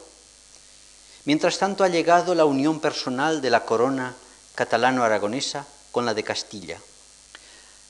Mientras 1.25 1.57
tanto 1.57 1.83
ha 1.83 1.89
llegado 1.89 2.33
la 2.33 2.45
unión 2.45 2.79
personal 2.79 3.41
de 3.41 3.49
la 3.49 3.65
corona 3.65 4.15
catalano-aragonesa 4.55 5.65
con 5.91 6.05
la 6.05 6.13
de 6.13 6.23
Castilla. 6.23 6.77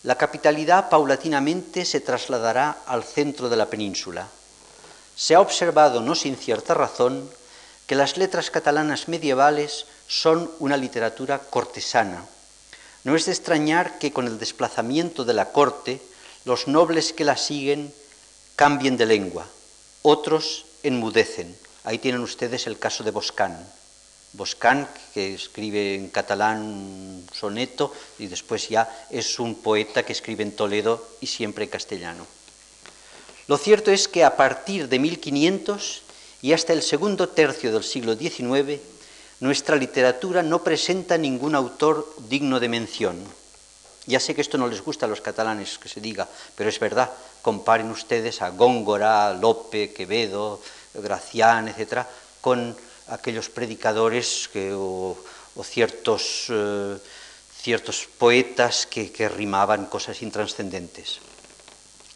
La 0.04 0.16
capitalidad 0.16 0.90
paulatinamente 0.90 1.84
se 1.84 2.00
trasladará 2.00 2.78
al 2.86 3.04
centro 3.04 3.50
de 3.50 3.58
la 3.58 3.66
península. 3.66 4.28
Se 5.16 5.36
ha 5.36 5.42
observado, 5.42 6.00
no 6.00 6.16
sin 6.16 6.38
cierta 6.38 6.74
razón, 6.74 7.30
que 7.86 7.96
las 7.96 8.18
letras 8.18 8.52
catalanas 8.52 9.08
medievales 9.08 9.86
son 10.08 10.50
una 10.60 10.78
literatura 10.78 11.40
cortesana. 11.40 12.26
No 13.04 13.16
es 13.16 13.26
de 13.26 13.32
extrañar 13.32 14.00
que 14.00 14.14
con 14.14 14.28
el 14.28 14.40
desplazamiento 14.40 15.26
de 15.26 15.34
la 15.34 15.52
corte, 15.52 16.02
los 16.46 16.68
nobles 16.68 17.14
que 17.14 17.26
la 17.26 17.36
siguen 17.36 17.94
cambien 18.56 18.96
de 18.96 19.06
lengua, 19.06 19.46
otros 20.02 20.66
enmudecen. 20.84 21.58
Ahí 21.84 21.98
tienen 21.98 22.22
ustedes 22.22 22.68
el 22.68 22.78
caso 22.78 23.04
de 23.04 23.12
Boscán. 23.12 23.66
Boscán, 24.34 24.88
que 25.14 25.34
escribe 25.34 25.96
en 25.96 26.10
catalán 26.10 26.62
un 26.62 27.28
soneto 27.34 27.94
y 28.20 28.28
después 28.28 28.70
ya 28.70 29.08
es 29.10 29.40
un 29.40 29.56
poeta 29.56 30.04
que 30.04 30.14
escribe 30.14 30.44
en 30.44 30.56
Toledo 30.56 31.04
y 31.20 31.28
siempre 31.28 31.64
en 31.64 31.72
castellano. 31.72 32.28
Lo 33.48 33.58
cierto 33.58 33.90
es 33.92 34.08
que 34.08 34.24
a 34.24 34.38
partir 34.38 34.88
de 34.88 35.00
1500 35.00 36.04
y 36.42 36.54
hasta 36.54 36.74
el 36.74 36.84
segundo 36.84 37.30
tercio 37.30 37.74
del 37.74 37.84
siglo 37.84 38.16
XIX, 38.16 38.80
nuestra 39.40 39.76
literatura 39.76 40.44
no 40.44 40.64
presenta 40.64 41.18
ningún 41.18 41.56
autor 41.56 42.08
digno 42.30 42.60
de 42.60 42.70
mención. 42.70 43.18
Ya 44.06 44.20
sé 44.20 44.36
que 44.36 44.42
esto 44.42 44.58
no 44.58 44.68
les 44.68 44.82
gusta 44.82 45.06
a 45.06 45.10
los 45.10 45.22
catalanes 45.22 45.78
que 45.78 45.90
se 45.90 46.02
diga, 46.02 46.28
pero 46.56 46.70
es 46.70 46.80
verdad. 46.80 47.10
Comparen 47.42 47.90
ustedes 47.90 48.42
a 48.42 48.50
Góngora, 48.50 49.34
Lope, 49.34 49.94
Quevedo, 49.94 50.62
Gracián, 50.94 51.68
etcétera, 51.68 52.08
con 52.42 52.76
aquellos 53.08 53.50
predicadores 53.50 54.50
o, 54.74 55.18
ciertos, 55.64 56.48
eh, 56.50 56.98
ciertos, 57.62 58.08
poetas 58.18 58.86
que, 58.86 59.30
rimaban 59.30 59.86
cosas 59.86 60.22
intranscendentes. 60.22 61.20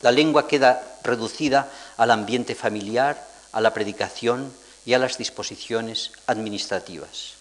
La 0.02 0.12
lengua 0.12 0.48
queda 0.48 1.00
reducida 1.04 1.72
al 1.98 2.12
ambiente 2.12 2.56
familiar, 2.56 3.28
a 3.52 3.62
la 3.62 3.74
predicación 3.74 4.52
y 4.86 4.94
a 4.94 5.00
las 5.00 5.18
disposiciones 5.18 6.12
administrativas. 6.28 7.36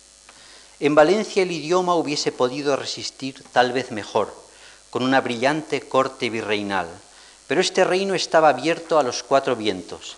En 0.80 0.94
Valencia 0.94 1.42
el 1.42 1.52
idioma 1.52 1.94
hubiese 1.94 2.32
podido 2.32 2.76
resistir 2.76 3.42
tal 3.52 3.72
vez 3.72 3.90
mejor, 3.90 4.34
con 4.90 5.02
una 5.02 5.20
brillante 5.20 5.80
corte 5.80 6.28
virreinal, 6.28 6.88
pero 7.46 7.60
este 7.60 7.84
reino 7.84 8.14
estaba 8.14 8.50
abierto 8.50 8.98
a 8.98 9.02
los 9.02 9.22
cuatro 9.22 9.56
vientos. 9.56 10.16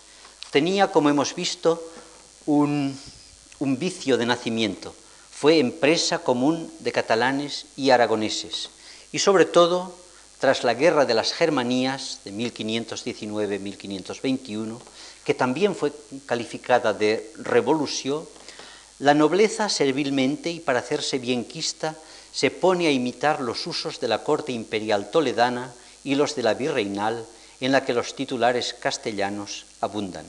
Tenía, 0.51 0.91
como 0.91 1.09
hemos 1.09 1.33
visto, 1.35 1.83
un 2.45 2.97
vicio 3.59 4.17
de 4.17 4.25
nacimiento, 4.25 4.95
fue 5.31 5.59
empresa 5.59 6.19
común 6.19 6.71
de 6.79 6.93
catalanes 6.93 7.65
y 7.75 7.89
aragoneses, 7.89 8.69
y 9.11 9.19
sobre 9.19 9.43
todo, 9.45 9.93
tras 10.39 10.63
la 10.63 10.73
guerra 10.73 11.05
de 11.05 11.13
las 11.13 11.33
Germanías 11.33 12.21
de 12.23 12.31
1519-1521, 12.31 14.79
que 15.25 15.33
también 15.33 15.75
fue 15.75 15.91
calificada 16.25 16.93
de 16.93 17.29
revolución, 17.37 18.25
la 18.99 19.13
nobleza 19.13 19.67
servilmente 19.67 20.51
y 20.51 20.61
para 20.61 20.79
hacerse 20.79 21.19
bienquista 21.19 21.97
se 22.31 22.51
pone 22.51 22.87
a 22.87 22.91
imitar 22.91 23.41
los 23.41 23.67
usos 23.67 23.99
de 23.99 24.07
la 24.07 24.23
corte 24.23 24.53
imperial 24.53 25.11
toledana 25.11 25.73
y 26.03 26.15
los 26.15 26.35
de 26.35 26.43
la 26.43 26.53
virreinal, 26.53 27.25
en 27.59 27.71
la 27.71 27.83
que 27.83 27.93
los 27.93 28.15
titulares 28.15 28.73
castellanos 28.73 29.65
abundan. 29.85 30.25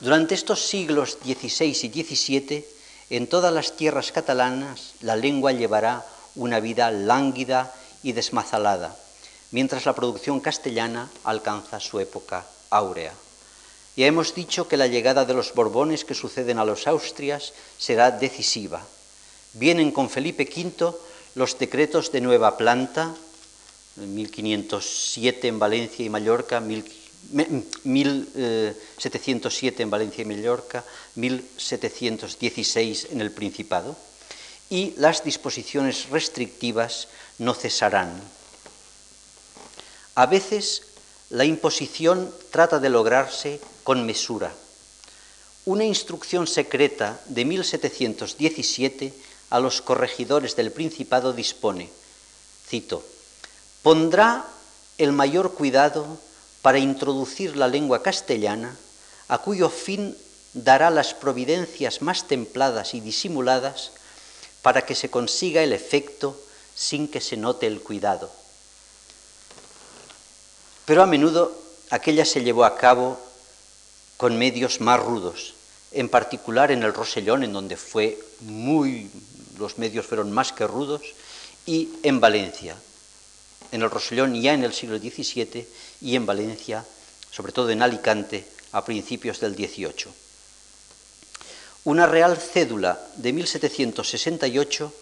Durante 0.00 0.34
estos 0.34 0.64
siglos 0.66 1.18
XVI 1.22 1.76
y 1.82 2.02
XVII, 2.02 2.64
en 3.10 3.26
todas 3.26 3.52
las 3.52 3.76
tierras 3.76 4.12
catalanas 4.12 4.94
la 5.00 5.16
lengua 5.16 5.52
llevará 5.52 6.06
una 6.34 6.60
vida 6.60 6.90
lánguida 6.90 7.74
y 8.02 8.12
desmazalada, 8.12 8.96
mientras 9.50 9.84
la 9.84 9.94
producción 9.94 10.40
castellana 10.40 11.10
alcanza 11.24 11.80
su 11.80 12.00
época 12.00 12.46
áurea. 12.70 13.12
Ya 13.96 14.06
hemos 14.06 14.34
dicho 14.34 14.68
que 14.68 14.78
la 14.78 14.86
llegada 14.86 15.24
de 15.24 15.34
los 15.34 15.52
Borbones 15.52 16.04
que 16.04 16.14
suceden 16.14 16.58
a 16.58 16.64
los 16.64 16.86
Austrias 16.86 17.52
será 17.76 18.10
decisiva. 18.10 18.80
Vienen 19.52 19.90
con 19.90 20.08
Felipe 20.08 20.48
V 20.48 20.94
los 21.34 21.58
decretos 21.58 22.12
de 22.12 22.20
nueva 22.20 22.56
planta, 22.56 23.14
1507 23.96 25.48
en 25.48 25.58
Valencia 25.58 26.04
y 26.04 26.08
Mallorca, 26.08 26.60
1707 27.32 29.82
en 29.82 29.90
Valencia 29.90 30.22
y 30.22 30.24
Mallorca, 30.24 30.84
1716 31.14 33.08
en 33.10 33.20
el 33.20 33.30
Principado, 33.30 33.96
y 34.68 34.94
las 34.96 35.22
disposiciones 35.24 36.08
restrictivas 36.10 37.06
no 37.38 37.54
cesarán. 37.54 38.20
A 40.14 40.26
veces 40.26 40.82
la 41.30 41.44
imposición 41.44 42.32
trata 42.50 42.78
de 42.78 42.90
lograrse 42.90 43.60
con 43.84 44.06
mesura. 44.06 44.52
Una 45.64 45.84
instrucción 45.84 46.46
secreta 46.46 47.20
de 47.26 47.44
1717 47.44 49.12
a 49.50 49.60
los 49.60 49.82
corregidores 49.82 50.56
del 50.56 50.72
Principado 50.72 51.32
dispone, 51.32 51.90
cito, 52.68 53.04
pondrá 53.82 54.46
el 54.98 55.12
mayor 55.12 55.54
cuidado 55.54 56.18
para 56.62 56.78
introducir 56.78 57.56
la 57.56 57.68
lengua 57.68 58.02
castellana, 58.02 58.76
a 59.28 59.38
cuyo 59.38 59.70
fin 59.70 60.16
dará 60.52 60.90
las 60.90 61.14
providencias 61.14 62.02
más 62.02 62.26
templadas 62.26 62.94
y 62.94 63.00
disimuladas 63.00 63.92
para 64.62 64.84
que 64.84 64.94
se 64.94 65.10
consiga 65.10 65.62
el 65.62 65.72
efecto 65.72 66.38
sin 66.74 67.08
que 67.08 67.20
se 67.20 67.36
note 67.36 67.66
el 67.66 67.80
cuidado. 67.80 68.30
Pero 70.84 71.02
a 71.02 71.06
menudo 71.06 71.56
aquella 71.90 72.24
se 72.24 72.42
llevó 72.42 72.64
a 72.64 72.76
cabo 72.76 73.18
con 74.16 74.36
medios 74.36 74.80
más 74.80 75.00
rudos, 75.00 75.54
en 75.92 76.08
particular 76.08 76.70
en 76.70 76.82
el 76.82 76.92
Rosellón, 76.92 77.42
en 77.42 77.52
donde 77.52 77.76
fue 77.76 78.18
muy, 78.40 79.10
los 79.58 79.78
medios 79.78 80.06
fueron 80.06 80.30
más 80.32 80.52
que 80.52 80.66
rudos, 80.66 81.02
y 81.64 81.90
en 82.02 82.20
Valencia, 82.20 82.76
en 83.72 83.82
el 83.82 83.90
Rosellón 83.90 84.40
ya 84.40 84.54
en 84.54 84.64
el 84.64 84.72
siglo 84.72 84.98
XVII 84.98 85.66
y 86.00 86.16
en 86.16 86.26
Valencia, 86.26 86.84
sobre 87.30 87.52
todo 87.52 87.70
en 87.70 87.82
Alicante, 87.82 88.46
a 88.72 88.84
principios 88.84 89.40
del 89.40 89.54
XVIII. 89.54 90.12
Una 91.84 92.06
real 92.06 92.36
cédula 92.36 93.00
de 93.16 93.32
1768, 93.32 94.92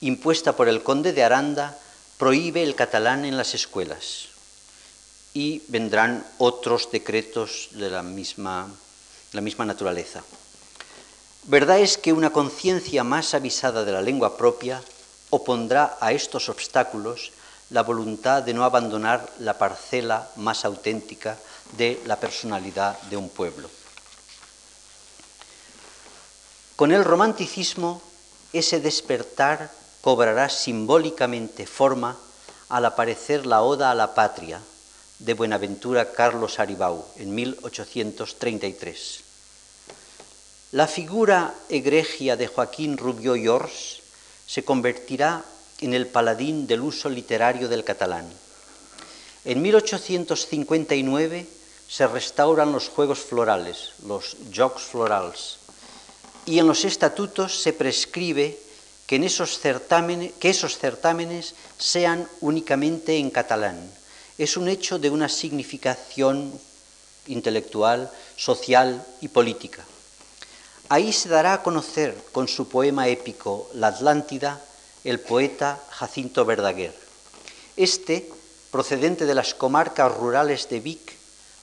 impuesta 0.00 0.56
por 0.56 0.68
el 0.68 0.82
conde 0.82 1.12
de 1.12 1.22
Aranda, 1.22 1.78
prohíbe 2.18 2.62
el 2.62 2.74
catalán 2.74 3.24
en 3.24 3.36
las 3.36 3.54
escuelas 3.54 4.28
y 5.34 5.62
vendrán 5.68 6.26
otros 6.38 6.90
decretos 6.90 7.68
de 7.72 7.90
la 7.90 8.02
misma, 8.02 8.68
la 9.32 9.40
misma 9.40 9.66
naturaleza. 9.66 10.24
Verdad 11.44 11.78
es 11.78 11.98
que 11.98 12.12
una 12.12 12.30
conciencia 12.30 13.04
más 13.04 13.34
avisada 13.34 13.84
de 13.84 13.92
la 13.92 14.02
lengua 14.02 14.36
propia 14.36 14.82
opondrá 15.30 15.96
a 16.00 16.12
estos 16.12 16.48
obstáculos 16.48 17.32
la 17.70 17.82
voluntad 17.82 18.42
de 18.42 18.54
no 18.54 18.64
abandonar 18.64 19.28
la 19.40 19.58
parcela 19.58 20.28
más 20.36 20.64
auténtica 20.64 21.36
de 21.76 22.00
la 22.06 22.20
personalidad 22.20 23.00
de 23.02 23.16
un 23.16 23.28
pueblo. 23.28 23.68
Con 26.76 26.92
el 26.92 27.04
romanticismo, 27.04 28.02
ese 28.52 28.80
despertar 28.80 29.70
cobrará 30.00 30.48
simbólicamente 30.48 31.66
forma 31.66 32.16
al 32.68 32.84
aparecer 32.84 33.46
la 33.46 33.62
Oda 33.62 33.90
a 33.90 33.94
la 33.94 34.14
Patria 34.14 34.60
de 35.18 35.34
Buenaventura 35.34 36.12
Carlos 36.12 36.58
Aribau 36.58 37.04
en 37.16 37.34
1833. 37.34 39.24
La 40.72 40.86
figura 40.86 41.54
egregia 41.68 42.36
de 42.36 42.48
Joaquín 42.48 42.98
Rubió 42.98 43.32
Ors 43.54 44.02
se 44.46 44.64
convertirá 44.64 45.44
en 45.80 45.94
el 45.94 46.06
paladín 46.06 46.66
del 46.66 46.80
uso 46.80 47.08
literario 47.08 47.68
del 47.68 47.84
catalán. 47.84 48.26
En 49.44 49.62
1859 49.62 51.46
se 51.88 52.06
restauran 52.06 52.72
los 52.72 52.88
juegos 52.88 53.20
florales, 53.20 53.92
los 54.06 54.36
jocs 54.54 54.82
florals, 54.82 55.58
y 56.44 56.58
en 56.58 56.66
los 56.66 56.84
estatutos 56.84 57.60
se 57.60 57.72
prescribe 57.72 58.58
que, 59.06 59.16
esos 59.16 59.58
certámenes, 59.58 60.32
que 60.38 60.50
esos 60.50 60.78
certámenes 60.78 61.54
sean 61.78 62.28
únicamente 62.40 63.18
en 63.18 63.30
catalán. 63.30 63.90
Es 64.38 64.56
un 64.56 64.68
hecho 64.68 64.98
de 64.98 65.10
una 65.10 65.28
significación 65.28 66.52
intelectual, 67.26 68.10
social 68.36 69.04
y 69.20 69.28
política. 69.28 69.84
Ahí 70.88 71.12
se 71.12 71.28
dará 71.28 71.54
a 71.54 71.62
conocer 71.62 72.16
con 72.32 72.46
su 72.46 72.68
poema 72.68 73.08
épico 73.08 73.68
La 73.74 73.88
Atlántida 73.88 74.60
el 75.10 75.20
poeta 75.20 75.80
Jacinto 75.90 76.44
Verdaguer. 76.44 76.92
Este, 77.76 78.28
procedente 78.72 79.24
de 79.24 79.34
las 79.34 79.54
comarcas 79.54 80.12
rurales 80.12 80.68
de 80.68 80.80
Vic, 80.80 81.14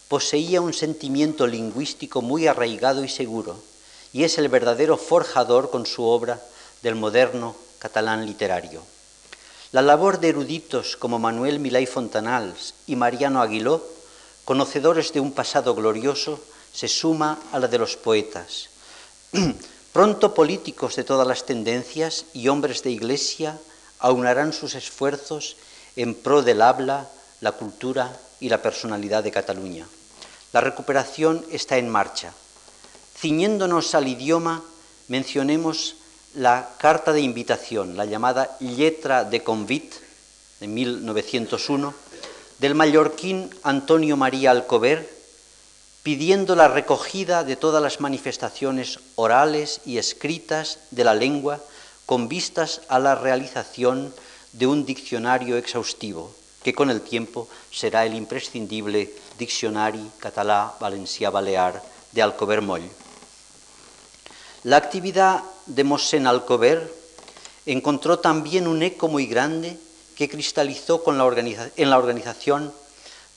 poseía 0.08 0.62
un 0.62 0.74
sentimiento 0.74 1.46
lingüístico 1.46 2.22
muy 2.22 2.48
arraigado 2.48 3.04
y 3.04 3.10
seguro, 3.10 3.62
y 4.14 4.24
es 4.24 4.38
el 4.38 4.48
verdadero 4.48 4.96
forjador 4.96 5.70
con 5.72 5.86
su 5.86 6.04
obra 6.04 6.42
del 6.84 6.96
moderno 6.96 7.56
catalán 7.80 8.26
literario. 8.26 8.82
La 9.74 9.82
labor 9.82 10.22
de 10.22 10.30
eruditos 10.30 10.96
como 10.96 11.20
Manuel 11.20 11.60
Milay 11.60 11.86
Fontanals 11.86 12.76
y 12.88 12.96
Mariano 12.96 13.42
Aguiló, 13.42 13.84
conocedores 14.46 15.12
de 15.12 15.20
un 15.20 15.34
pasado 15.34 15.76
glorioso, 15.76 16.40
se 16.72 16.88
suma 16.88 17.40
a 17.52 17.60
la 17.60 17.68
de 17.68 17.78
los 17.78 17.98
poetas. 17.98 18.70
Pronto 19.94 20.34
políticos 20.34 20.96
de 20.96 21.04
todas 21.04 21.28
las 21.28 21.46
tendencias 21.46 22.26
y 22.34 22.48
hombres 22.48 22.82
de 22.82 22.90
iglesia 22.90 23.60
aunarán 24.00 24.52
sus 24.52 24.74
esfuerzos 24.74 25.56
en 25.96 26.16
pro 26.16 26.42
del 26.42 26.64
habla, 26.64 27.10
la 27.42 27.52
cultura 27.52 28.20
y 28.40 28.50
la 28.50 28.60
personalidad 28.60 29.24
de 29.24 29.30
Cataluña. 29.30 29.86
La 30.52 30.62
recuperación 30.62 31.46
está 31.52 31.78
en 31.78 31.90
marcha. 31.90 32.34
Ciñéndonos 33.16 33.94
al 33.94 34.08
idioma, 34.08 34.64
mencionemos 35.10 35.96
la 36.34 36.70
carta 36.80 37.14
de 37.14 37.22
invitación, 37.22 37.96
la 37.96 38.06
llamada 38.06 38.58
Letra 38.62 39.24
de 39.24 39.44
Convit, 39.44 39.94
de 40.60 40.68
1901, 40.68 41.94
del 42.58 42.74
mallorquín 42.74 43.52
Antonio 43.62 44.18
María 44.18 44.50
Alcover, 44.50 45.13
pidiendo 46.04 46.56
la 46.56 46.68
recogida 46.68 47.44
de 47.44 47.56
todas 47.56 47.82
las 47.82 48.02
manifestaciones 48.02 49.00
orales 49.16 49.80
y 49.86 49.98
escritas 49.98 50.80
de 50.92 51.06
la 51.06 51.16
lengua 51.16 51.60
con 52.06 52.28
vistas 52.28 52.82
a 52.90 53.00
la 53.00 53.16
realización 53.16 54.14
de 54.52 54.68
un 54.68 54.86
diccionario 54.86 55.58
exhaustivo, 55.58 56.36
que 56.62 56.74
con 56.74 56.90
el 56.90 57.02
tiempo 57.02 57.48
será 57.72 58.06
el 58.06 58.14
imprescindible 58.14 59.12
Diccionari 59.34 60.12
català 60.22 60.78
valencià 60.78 61.32
balear 61.34 61.82
de 62.14 62.22
Alcover 62.22 62.62
Moll. 62.62 62.86
La 64.64 64.78
actividad 64.78 65.42
de 65.66 65.84
Mosén 65.84 66.28
Alcover 66.28 66.86
encontró 67.66 68.20
también 68.20 68.68
un 68.68 68.84
eco 68.84 69.08
muy 69.08 69.26
grande 69.26 69.80
que 70.16 70.30
cristalizó 70.30 71.02
en 71.08 71.90
la 71.90 71.98
organización 71.98 72.72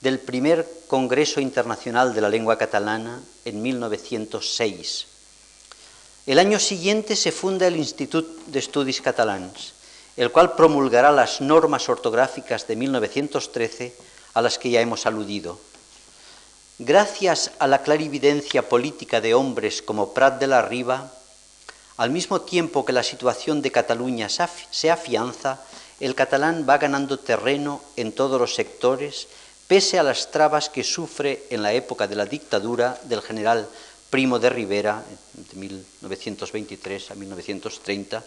del 0.01 0.19
primer 0.19 0.67
Congreso 0.87 1.41
Internacional 1.41 2.13
de 2.13 2.21
la 2.21 2.29
Lengua 2.29 2.57
Catalana 2.57 3.21
en 3.45 3.61
1906. 3.61 5.07
El 6.25 6.39
año 6.39 6.59
siguiente 6.59 7.15
se 7.15 7.31
funda 7.31 7.67
el 7.67 7.77
Institut 7.77 8.27
d'Estudis 8.47 9.01
Catalans, 9.01 9.73
el 10.17 10.31
cual 10.31 10.53
promulgará 10.53 11.11
las 11.11 11.41
normas 11.41 11.89
ortográficas 11.89 12.67
de 12.67 12.75
1913 12.75 13.95
a 14.33 14.41
las 14.41 14.57
que 14.59 14.69
ya 14.69 14.81
hemos 14.81 15.05
aludido. 15.05 15.59
Gracias 16.79 17.51
a 17.57 17.65
la 17.65 17.81
clarividencia 17.81 18.69
política 18.69 19.19
de 19.19 19.33
hombres 19.33 19.81
como 19.81 20.13
Prat 20.13 20.39
de 20.39 20.47
la 20.47 20.61
Riva, 20.61 21.11
al 21.97 22.11
mismo 22.11 22.41
tiempo 22.41 22.85
que 22.85 22.93
la 22.93 23.01
situación 23.01 23.63
de 23.63 23.71
Cataluña 23.71 24.29
se 24.29 24.91
afianza, 24.91 25.59
el 25.99 26.13
catalán 26.13 26.67
va 26.69 26.77
ganando 26.77 27.17
terreno 27.17 27.81
en 27.95 28.11
todos 28.11 28.39
los 28.39 28.53
sectores 28.53 29.27
pese 29.67 29.99
a 29.99 30.03
las 30.03 30.31
trabas 30.31 30.69
que 30.69 30.83
sufre 30.83 31.43
en 31.49 31.61
la 31.61 31.73
época 31.73 32.07
de 32.07 32.15
la 32.15 32.25
dictadura 32.25 32.99
del 33.03 33.21
general 33.21 33.67
Primo 34.09 34.39
de 34.39 34.49
Rivera, 34.49 35.03
de 35.33 35.59
1923 35.59 37.11
a 37.11 37.15
1930, 37.15 38.23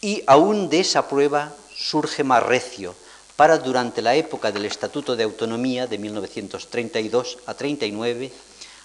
y 0.00 0.22
aún 0.26 0.68
de 0.68 0.80
esa 0.80 1.08
prueba 1.08 1.52
surge 1.76 2.24
más 2.24 2.42
recio 2.42 2.94
para 3.36 3.58
durante 3.58 4.02
la 4.02 4.16
época 4.16 4.50
del 4.50 4.64
Estatuto 4.64 5.14
de 5.14 5.24
Autonomía 5.24 5.86
de 5.86 5.98
1932 5.98 7.38
a 7.46 7.54
39 7.54 8.32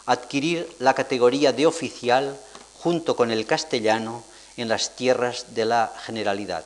adquirir 0.05 0.69
la 0.79 0.93
categoría 0.93 1.53
de 1.53 1.65
oficial 1.65 2.37
junto 2.77 3.15
con 3.15 3.31
el 3.31 3.45
castellano 3.45 4.23
en 4.57 4.67
las 4.67 4.95
tierras 4.95 5.55
de 5.55 5.65
la 5.65 5.93
Generalidad. 6.05 6.65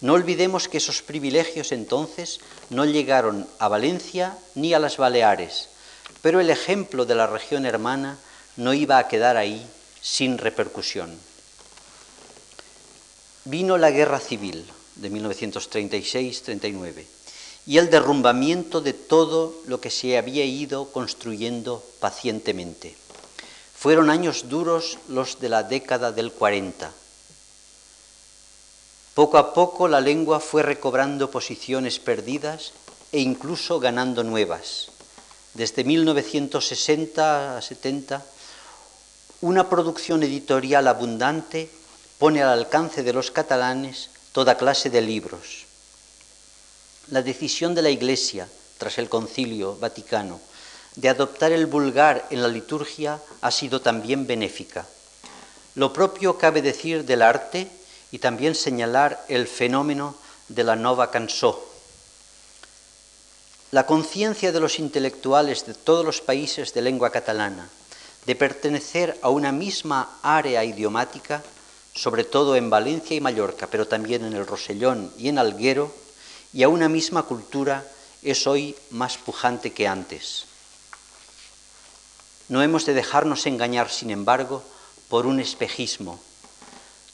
No 0.00 0.12
olvidemos 0.12 0.68
que 0.68 0.78
esos 0.78 1.02
privilegios 1.02 1.72
entonces 1.72 2.38
no 2.70 2.84
llegaron 2.84 3.48
a 3.58 3.66
Valencia 3.66 4.38
ni 4.54 4.72
a 4.72 4.78
las 4.78 4.96
Baleares, 4.96 5.68
pero 6.22 6.38
el 6.40 6.50
ejemplo 6.50 7.04
de 7.04 7.16
la 7.16 7.26
región 7.26 7.66
hermana 7.66 8.16
no 8.56 8.74
iba 8.74 8.98
a 8.98 9.08
quedar 9.08 9.36
ahí 9.36 9.66
sin 10.00 10.38
repercusión. 10.38 11.18
Vino 13.44 13.76
la 13.76 13.90
guerra 13.90 14.20
civil 14.20 14.64
de 14.94 15.10
1936-39 15.10 17.04
y 17.66 17.78
el 17.78 17.90
derrumbamiento 17.90 18.80
de 18.80 18.92
todo 18.92 19.54
lo 19.66 19.80
que 19.80 19.90
se 19.90 20.16
había 20.16 20.44
ido 20.44 20.92
construyendo 20.92 21.84
pacientemente. 21.98 22.94
Fueron 23.74 24.10
años 24.10 24.48
duros 24.48 24.98
los 25.08 25.40
de 25.40 25.48
la 25.48 25.64
década 25.64 26.12
del 26.12 26.30
40 26.30 26.92
poco 29.18 29.36
a 29.36 29.52
poco 29.52 29.88
la 29.88 30.00
lengua 30.00 30.38
fue 30.38 30.62
recobrando 30.62 31.28
posiciones 31.28 31.98
perdidas 31.98 32.70
e 33.10 33.18
incluso 33.18 33.80
ganando 33.80 34.22
nuevas. 34.22 34.94
Desde 35.54 35.82
1960 35.82 37.58
a 37.58 37.60
70, 37.60 38.24
una 39.40 39.68
producción 39.68 40.22
editorial 40.22 40.86
abundante 40.86 41.68
pone 42.18 42.44
al 42.44 42.50
alcance 42.50 43.02
de 43.02 43.12
los 43.12 43.32
catalanes 43.32 44.10
toda 44.30 44.56
clase 44.56 44.88
de 44.88 45.00
libros. 45.00 45.66
La 47.10 47.20
decisión 47.20 47.74
de 47.74 47.82
la 47.82 47.90
Iglesia, 47.90 48.46
tras 48.78 48.98
el 48.98 49.08
Concilio 49.08 49.76
Vaticano, 49.78 50.38
de 50.94 51.08
adoptar 51.08 51.50
el 51.50 51.66
vulgar 51.66 52.24
en 52.30 52.40
la 52.40 52.46
liturgia 52.46 53.20
ha 53.40 53.50
sido 53.50 53.80
también 53.80 54.28
benéfica. 54.28 54.86
Lo 55.74 55.92
propio 55.92 56.38
cabe 56.38 56.62
decir 56.62 57.04
del 57.04 57.22
arte 57.22 57.77
y 58.10 58.18
también 58.18 58.54
señalar 58.54 59.24
el 59.28 59.46
fenómeno 59.46 60.16
de 60.48 60.64
la 60.64 60.76
nova 60.76 61.10
cançó. 61.10 61.64
La 63.70 63.84
conciencia 63.84 64.50
de 64.50 64.60
los 64.60 64.78
intelectuales 64.78 65.66
de 65.66 65.74
todos 65.74 66.04
los 66.04 66.20
países 66.20 66.72
de 66.72 66.80
lengua 66.80 67.10
catalana 67.10 67.68
de 68.24 68.36
pertenecer 68.36 69.18
a 69.22 69.30
una 69.30 69.52
misma 69.52 70.18
área 70.22 70.64
idiomática, 70.64 71.42
sobre 71.94 72.24
todo 72.24 72.56
en 72.56 72.68
Valencia 72.68 73.16
y 73.16 73.20
Mallorca, 73.20 73.66
pero 73.66 73.88
también 73.88 74.24
en 74.24 74.34
el 74.34 74.46
Rosellón 74.46 75.12
y 75.16 75.28
en 75.28 75.38
Alguero, 75.38 75.94
y 76.52 76.62
a 76.62 76.68
una 76.68 76.88
misma 76.88 77.22
cultura, 77.22 77.84
es 78.22 78.46
hoy 78.46 78.76
más 78.90 79.16
pujante 79.16 79.72
que 79.72 79.88
antes. 79.88 80.44
No 82.48 82.62
hemos 82.62 82.84
de 82.86 82.94
dejarnos 82.94 83.46
engañar, 83.46 83.90
sin 83.90 84.10
embargo, 84.10 84.62
por 85.08 85.26
un 85.26 85.40
espejismo 85.40 86.20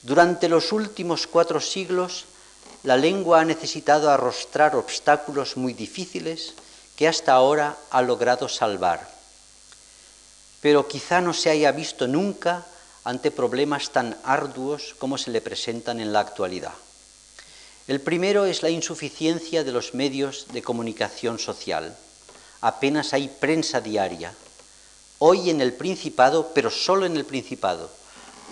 durante 0.04 0.50
los 0.50 0.70
últimos 0.72 1.26
cuatro 1.26 1.60
siglos, 1.60 2.26
la 2.82 2.98
lengua 2.98 3.40
ha 3.40 3.44
necesitado 3.46 4.10
arrostrar 4.10 4.76
obstáculos 4.76 5.56
muy 5.56 5.72
difíciles 5.72 6.52
que 6.94 7.08
hasta 7.08 7.32
ahora 7.32 7.78
ha 7.90 8.02
logrado 8.02 8.46
salvar. 8.50 9.08
Pero 10.60 10.86
quizá 10.88 11.22
no 11.22 11.32
se 11.32 11.48
haya 11.48 11.72
visto 11.72 12.06
nunca 12.06 12.66
ante 13.02 13.30
problemas 13.30 13.90
tan 13.90 14.14
arduos 14.24 14.94
como 14.98 15.16
se 15.16 15.30
le 15.30 15.40
presentan 15.40 16.00
en 16.00 16.12
la 16.12 16.20
actualidad. 16.20 16.74
El 17.88 18.02
primero 18.02 18.44
es 18.44 18.62
la 18.62 18.68
insuficiencia 18.68 19.64
de 19.64 19.72
los 19.72 19.94
medios 19.94 20.48
de 20.52 20.62
comunicación 20.62 21.38
social. 21.38 21.96
Apenas 22.60 23.14
hay 23.14 23.28
prensa 23.28 23.80
diaria. 23.80 24.34
Hoy 25.18 25.48
en 25.48 25.62
el 25.62 25.72
Principado, 25.72 26.52
pero 26.54 26.70
solo 26.70 27.06
en 27.06 27.16
el 27.16 27.24
Principado, 27.24 27.90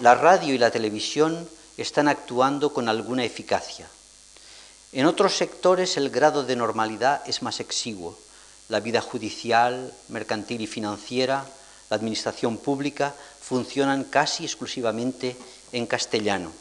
la 0.00 0.14
radio 0.14 0.54
y 0.54 0.58
la 0.58 0.70
televisión 0.70 1.48
están 1.76 2.08
actuando 2.08 2.72
con 2.72 2.88
alguna 2.88 3.24
eficacia. 3.24 3.88
En 4.92 5.06
otros 5.06 5.36
sectores 5.36 5.96
el 5.96 6.10
grado 6.10 6.44
de 6.44 6.56
normalidad 6.56 7.22
es 7.26 7.42
más 7.42 7.60
exiguo. 7.60 8.18
La 8.68 8.80
vida 8.80 9.00
judicial, 9.00 9.92
mercantil 10.08 10.60
y 10.60 10.66
financiera, 10.66 11.46
la 11.90 11.96
administración 11.96 12.58
pública 12.58 13.14
funcionan 13.40 14.04
casi 14.04 14.44
exclusivamente 14.44 15.36
en 15.72 15.86
castellano. 15.86 16.52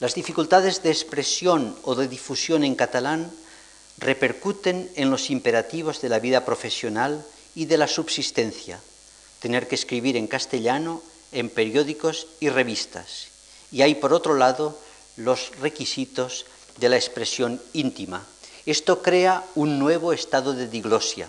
Las 0.00 0.14
dificultades 0.14 0.82
de 0.82 0.90
expresión 0.90 1.76
o 1.82 1.94
de 1.94 2.08
difusión 2.08 2.64
en 2.64 2.74
catalán 2.74 3.30
repercuten 3.98 4.90
en 4.96 5.10
los 5.10 5.30
imperativos 5.30 6.00
de 6.00 6.08
la 6.08 6.18
vida 6.18 6.44
profesional 6.44 7.24
y 7.54 7.66
de 7.66 7.76
la 7.76 7.86
subsistencia, 7.86 8.80
tener 9.40 9.68
que 9.68 9.74
escribir 9.74 10.16
en 10.16 10.26
castellano 10.26 11.02
en 11.32 11.48
periódicos 11.48 12.26
y 12.40 12.48
revistas. 12.48 13.28
Y 13.70 13.82
hay, 13.82 13.94
por 13.94 14.12
otro 14.12 14.34
lado, 14.34 14.78
los 15.16 15.52
requisitos 15.60 16.46
de 16.78 16.88
la 16.88 16.96
expresión 16.96 17.60
íntima. 17.72 18.24
Esto 18.66 19.02
crea 19.02 19.44
un 19.54 19.78
nuevo 19.78 20.12
estado 20.12 20.52
de 20.52 20.68
diglosia. 20.68 21.28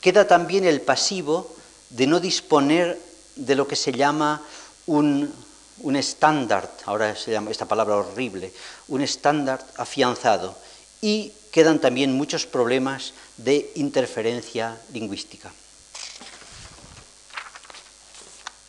Queda 0.00 0.26
también 0.26 0.64
el 0.64 0.80
pasivo 0.80 1.54
de 1.90 2.06
no 2.06 2.20
disponer 2.20 3.00
de 3.34 3.54
lo 3.54 3.66
que 3.66 3.76
se 3.76 3.92
llama 3.92 4.42
un, 4.86 5.32
un 5.80 5.96
estándar, 5.96 6.72
ahora 6.86 7.14
se 7.16 7.32
llama 7.32 7.50
esta 7.50 7.66
palabra 7.66 7.96
horrible, 7.96 8.52
un 8.88 9.02
estándar 9.02 9.64
afianzado. 9.76 10.56
Y 11.00 11.32
quedan 11.50 11.80
también 11.80 12.12
muchos 12.12 12.46
problemas 12.46 13.12
de 13.36 13.70
interferencia 13.74 14.78
lingüística. 14.92 15.52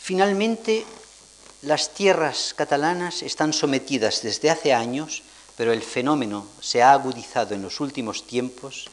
Finalmente, 0.08 0.86
las 1.64 1.94
tierras 1.94 2.54
catalanas 2.56 3.24
están 3.24 3.52
sometidas 3.52 4.22
desde 4.22 4.50
hace 4.50 4.72
años, 4.72 5.22
pero 5.58 5.74
el 5.74 5.82
fenómeno 5.82 6.48
se 6.62 6.82
ha 6.82 6.94
agudizado 6.94 7.54
en 7.54 7.62
los 7.62 7.82
últimos 7.82 8.26
tiempos, 8.26 8.88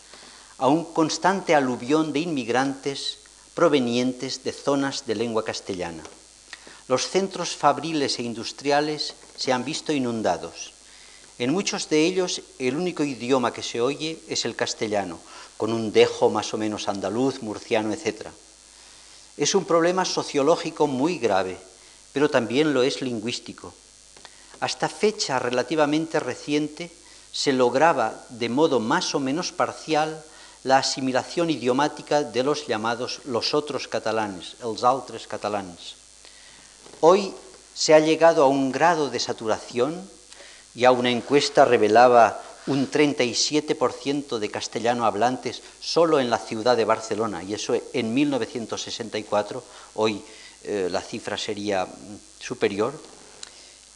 a 0.58 0.66
un 0.66 0.82
constante 0.82 1.54
aluvión 1.54 2.12
de 2.12 2.18
inmigrantes 2.18 3.18
provenientes 3.54 4.42
de 4.42 4.50
zonas 4.50 5.06
de 5.06 5.14
lengua 5.14 5.44
castellana. 5.44 6.02
Los 6.88 7.06
centros 7.06 7.54
fabriles 7.54 8.18
e 8.18 8.24
industriales 8.24 9.14
se 9.36 9.52
han 9.52 9.64
visto 9.64 9.92
inundados. 9.92 10.72
En 11.38 11.52
muchos 11.52 11.88
de 11.90 12.06
ellos 12.06 12.42
el 12.58 12.74
único 12.74 13.04
idioma 13.04 13.52
que 13.52 13.62
se 13.62 13.80
oye 13.80 14.18
es 14.26 14.44
el 14.44 14.56
castellano, 14.56 15.20
con 15.58 15.72
un 15.72 15.92
dejo 15.92 16.28
más 16.28 16.52
o 16.54 16.58
menos 16.58 16.88
andaluz, 16.88 17.40
murciano, 17.40 17.92
etc. 17.92 18.34
Es 19.36 19.54
un 19.54 19.64
problema 19.64 20.04
sociológico 20.04 20.86
muy 20.86 21.18
grave, 21.18 21.58
pero 22.12 22.30
también 22.30 22.72
lo 22.72 22.82
es 22.82 23.02
lingüístico. 23.02 23.74
Hasta 24.60 24.88
fecha 24.88 25.38
relativamente 25.38 26.20
reciente 26.20 26.90
se 27.32 27.52
lograba 27.52 28.14
de 28.28 28.48
modo 28.48 28.78
más 28.78 29.14
o 29.14 29.20
menos 29.20 29.50
parcial 29.50 30.22
la 30.62 30.78
asimilación 30.78 31.50
idiomática 31.50 32.22
de 32.22 32.42
los 32.42 32.66
llamados 32.66 33.20
los 33.24 33.52
otros 33.52 33.88
catalanes, 33.88 34.56
els 34.62 34.84
altres 34.86 35.26
catalans. 35.26 35.98
Hoy 37.00 37.34
se 37.74 37.92
ha 37.92 38.00
llegado 38.00 38.44
a 38.44 38.48
un 38.48 38.72
grado 38.72 39.10
de 39.10 39.20
saturación, 39.20 40.08
ya 40.72 40.90
una 40.90 41.10
encuesta 41.10 41.66
revelaba 41.66 42.40
un 42.66 42.90
37% 42.90 44.38
de 44.38 44.50
castellano 44.50 45.04
hablantes 45.04 45.62
solo 45.80 46.18
en 46.18 46.30
la 46.30 46.38
ciudad 46.38 46.76
de 46.76 46.84
Barcelona, 46.84 47.42
y 47.42 47.54
eso 47.54 47.74
en 47.92 48.14
1964, 48.14 49.62
hoy 49.94 50.22
eh, 50.62 50.88
la 50.90 51.02
cifra 51.02 51.36
sería 51.36 51.84
mm, 51.84 51.90
superior, 52.40 52.98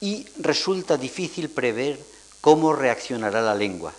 y 0.01 0.27
resulta 0.39 0.97
difícil 0.97 1.51
prever 1.51 1.99
cómo 2.41 2.73
reaccionará 2.73 3.41
la 3.41 3.55
lengua. 3.55 3.93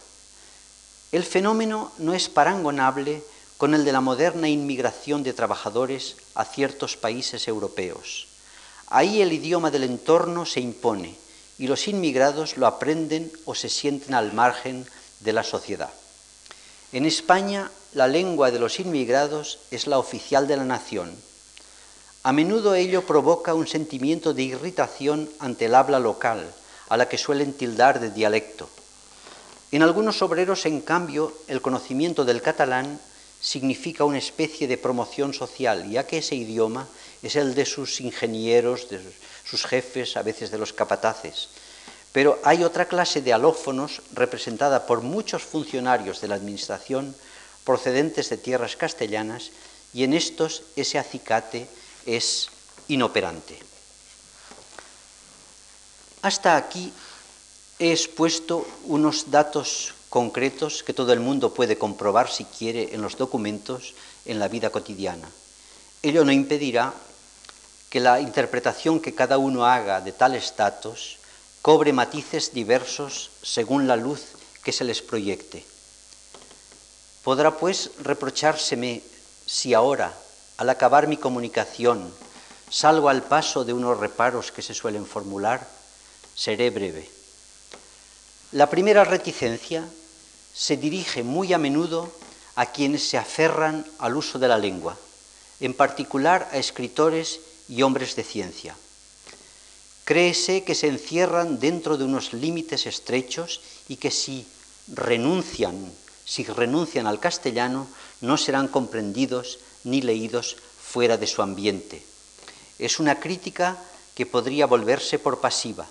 El 1.11 1.23
fenómeno 1.23 1.91
no 1.97 2.13
es 2.13 2.29
parangonable 2.29 3.23
con 3.57 3.73
el 3.73 3.83
de 3.83 3.91
la 3.91 3.99
moderna 3.99 4.47
inmigración 4.47 5.23
de 5.23 5.33
trabajadores 5.33 6.15
a 6.35 6.45
ciertos 6.45 6.95
países 6.95 7.47
europeos. 7.47 8.27
Ahí 8.87 9.21
el 9.21 9.33
idioma 9.33 9.71
del 9.71 9.83
entorno 9.83 10.45
se 10.45 10.61
impone 10.61 11.17
y 11.59 11.67
los 11.67 11.87
inmigrados 11.87 12.57
lo 12.57 12.65
aprenden 12.65 13.31
o 13.45 13.53
se 13.53 13.69
sienten 13.69 14.15
al 14.15 14.33
margen 14.33 14.87
de 15.19 15.33
la 15.33 15.43
sociedad. 15.43 15.91
En 16.91 17.05
España, 17.05 17.69
la 17.93 18.07
lengua 18.07 18.49
de 18.49 18.59
los 18.59 18.79
inmigrados 18.79 19.59
es 19.69 19.85
la 19.85 19.99
oficial 19.99 20.47
de 20.47 20.57
la 20.57 20.63
nación. 20.63 21.13
A 22.23 22.31
menudo 22.31 22.75
ello 22.75 23.05
provoca 23.05 23.53
un 23.53 23.67
sentimiento 23.67 24.33
de 24.33 24.43
irritación 24.43 25.29
ante 25.39 25.65
el 25.65 25.75
habla 25.75 25.99
local, 25.99 26.49
a 26.87 26.97
la 26.97 27.07
que 27.07 27.17
suelen 27.17 27.53
tildar 27.53 27.99
de 27.99 28.09
dialecto. 28.09 28.69
En 29.71 29.83
algunos 29.83 30.21
obreros, 30.21 30.65
en 30.65 30.81
cambio, 30.81 31.33
el 31.47 31.61
conocimiento 31.61 32.25
del 32.25 32.41
catalán 32.41 32.99
significa 33.39 34.03
una 34.03 34.17
especie 34.17 34.67
de 34.67 34.77
promoción 34.77 35.33
social, 35.33 35.89
ya 35.89 36.07
que 36.07 36.17
ese 36.17 36.35
idioma 36.35 36.87
es 37.21 37.35
el 37.35 37.53
de 37.53 37.65
sus 37.65 38.01
ingenieros, 38.01 38.89
de 38.89 38.99
sus 39.49 39.65
jefes, 39.65 40.17
a 40.17 40.21
veces 40.21 40.51
de 40.51 40.57
los 40.57 40.73
capataces. 40.73 41.49
Pero 42.11 42.39
hay 42.43 42.63
otra 42.63 42.87
clase 42.87 43.21
de 43.21 43.33
alófonos 43.33 44.01
representada 44.13 44.85
por 44.85 45.01
muchos 45.01 45.43
funcionarios 45.43 46.21
de 46.21 46.27
la 46.27 46.35
Administración 46.35 47.15
procedentes 47.63 48.29
de 48.29 48.37
tierras 48.37 48.75
castellanas 48.75 49.51
y 49.93 50.03
en 50.03 50.13
estos 50.13 50.63
ese 50.75 50.97
acicate 50.97 51.67
es 52.05 52.49
inoperante. 52.87 53.59
Hasta 56.21 56.57
aquí 56.57 56.91
he 57.77 57.91
expuesto 57.91 58.67
unos 58.85 59.29
datos 59.31 59.93
concretos 60.09 60.83
que 60.83 60.93
todo 60.93 61.13
el 61.13 61.19
mundo 61.19 61.53
puede 61.53 61.77
comprobar 61.77 62.29
si 62.29 62.45
quiere 62.45 62.93
en 62.93 63.01
los 63.01 63.17
documentos 63.17 63.93
en 64.25 64.39
la 64.39 64.47
vida 64.47 64.71
cotidiana. 64.71 65.29
Ello 66.01 66.25
no 66.25 66.31
impedirá 66.31 66.93
que 67.89 67.99
la 67.99 68.19
interpretación 68.21 68.99
que 68.99 69.15
cada 69.15 69.37
uno 69.37 69.65
haga 69.65 70.01
de 70.01 70.11
tales 70.11 70.53
datos 70.55 71.17
cobre 71.61 71.91
matices 71.91 72.53
diversos 72.53 73.31
según 73.41 73.87
la 73.87 73.95
luz 73.95 74.21
que 74.63 74.71
se 74.71 74.83
les 74.83 75.01
proyecte. 75.01 75.65
Podrá 77.23 77.57
pues 77.57 77.91
reprochárseme 77.99 79.01
si 79.45 79.73
ahora, 79.73 80.13
al 80.57 80.69
acabar 80.69 81.07
mi 81.07 81.17
comunicación, 81.17 82.13
salgo 82.69 83.09
al 83.09 83.23
paso 83.23 83.65
de 83.65 83.73
unos 83.73 83.99
reparos 83.99 84.51
que 84.51 84.61
se 84.61 84.73
suelen 84.73 85.05
formular, 85.05 85.67
seré 86.35 86.69
breve. 86.69 87.09
La 88.51 88.69
primera 88.69 89.03
reticencia 89.03 89.83
se 90.53 90.77
dirige 90.77 91.23
muy 91.23 91.53
a 91.53 91.57
menudo 91.57 92.11
a 92.55 92.67
quienes 92.67 93.07
se 93.07 93.17
aferran 93.17 93.85
al 93.99 94.15
uso 94.15 94.39
de 94.39 94.47
la 94.47 94.57
lengua, 94.57 94.97
en 95.59 95.73
particular 95.73 96.49
a 96.51 96.57
escritores 96.57 97.39
y 97.69 97.83
hombres 97.83 98.15
de 98.15 98.23
ciencia. 98.23 98.75
Créese 100.03 100.63
que 100.63 100.73
se 100.73 100.87
encierran 100.87 101.59
dentro 101.59 101.95
de 101.95 102.03
unos 102.03 102.33
límites 102.33 102.87
estrechos 102.87 103.61
y 103.87 103.97
que 103.97 104.09
si 104.09 104.47
renuncian, 104.87 105.91
si 106.25 106.43
renuncian 106.43 107.05
al 107.05 107.19
castellano, 107.19 107.87
no 108.21 108.37
serán 108.37 108.67
comprendidos 108.67 109.59
ni 109.83 110.01
leídos 110.01 110.57
fuera 110.81 111.17
de 111.17 111.27
su 111.27 111.43
ambiente. 111.43 112.03
Es 112.79 112.99
una 112.99 113.19
crítica 113.19 113.77
que 114.15 114.25
podría 114.25 114.65
volverse 114.65 115.19
por 115.19 115.39
pasiva. 115.39 115.87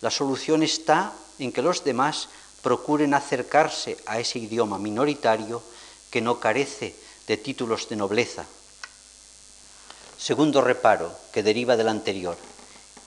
La 0.00 0.10
solución 0.10 0.62
está 0.62 1.12
en 1.38 1.52
que 1.52 1.62
los 1.62 1.84
demás 1.84 2.28
procuren 2.62 3.12
acercarse 3.12 3.98
a 4.06 4.18
ese 4.18 4.38
idioma 4.38 4.78
minoritario 4.78 5.62
que 6.10 6.22
no 6.22 6.40
carece 6.40 6.96
de 7.26 7.36
títulos 7.36 7.88
de 7.88 7.96
nobleza, 7.96 8.46
Segundo 10.24 10.62
reparo, 10.64 11.12
que 11.36 11.42
deriva 11.42 11.76
del 11.76 11.92
anterior, 11.92 12.38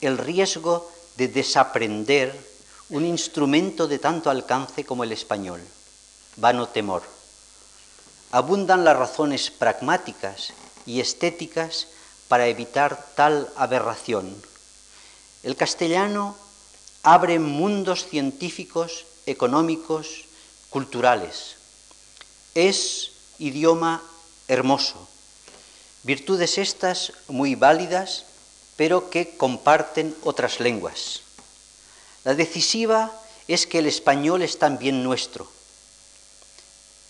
el 0.02 0.20
riesgo 0.20 0.86
de 1.18 1.28
desaprender 1.28 2.30
un 2.94 3.10
instrumento 3.10 3.88
de 3.88 3.98
tanto 3.98 4.30
alcance 4.30 4.86
como 4.86 5.04
el 5.04 5.12
español, 5.12 5.60
vano 6.36 6.70
temor. 6.70 7.02
Abundan 8.30 8.86
las 8.86 8.96
razones 8.96 9.50
pragmáticas 9.50 10.54
y 10.86 11.00
estéticas 11.00 11.88
para 12.28 12.46
evitar 12.46 13.04
tal 13.16 13.50
aberración. 13.56 14.38
El 15.42 15.56
castellano 15.56 16.38
abre 17.02 17.40
mundos 17.40 18.06
científicos, 18.06 19.08
económicos, 19.26 20.26
culturales. 20.70 21.56
Es 22.54 23.10
idioma 23.40 24.04
hermoso, 24.48 25.08
Virtudes 26.08 26.58
estas 26.58 27.12
muy 27.28 27.56
válidas, 27.56 28.24
pero 28.78 29.10
que 29.10 29.36
comparten 29.36 30.16
otras 30.24 30.62
lenguas. 30.62 31.20
La 32.24 32.34
decisiva 32.34 33.12
es 33.50 33.68
que 33.68 33.80
el 33.80 33.88
español 33.88 34.42
es 34.42 34.58
también 34.58 35.04
nuestro. 35.04 35.52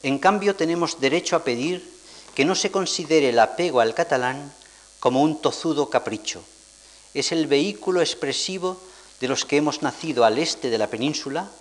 En 0.02 0.18
cambio, 0.18 0.56
tenemos 0.56 1.00
derecho 1.00 1.36
a 1.36 1.44
pedir 1.44 1.88
que 2.34 2.44
no 2.44 2.56
se 2.56 2.72
considere 2.72 3.30
el 3.30 3.38
apego 3.38 3.82
al 3.82 3.94
catalán 3.94 4.52
como 5.00 5.22
un 5.22 5.44
tozudo 5.44 5.92
capricho. 5.92 6.44
es 7.14 7.32
el 7.32 7.46
vehículo 7.46 8.02
expresivo 8.02 8.82
de 9.20 9.28
los 9.28 9.46
que 9.46 9.58
hemos 9.58 9.84
nacido 9.84 10.26
al 10.26 10.40
este 10.40 10.72
de 10.72 10.78
la 10.80 10.88
península 10.88 11.52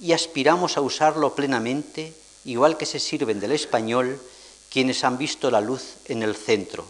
y 0.00 0.12
aspiramos 0.12 0.76
a 0.76 0.82
usarlo 0.82 1.34
plenamente, 1.34 2.12
igual 2.44 2.76
que 2.76 2.84
se 2.84 3.00
sirven 3.00 3.40
del 3.40 3.52
español 3.52 4.20
quienes 4.74 5.04
han 5.04 5.18
visto 5.18 5.52
la 5.52 5.60
luz 5.60 5.98
en 6.06 6.24
el 6.24 6.34
centro. 6.34 6.84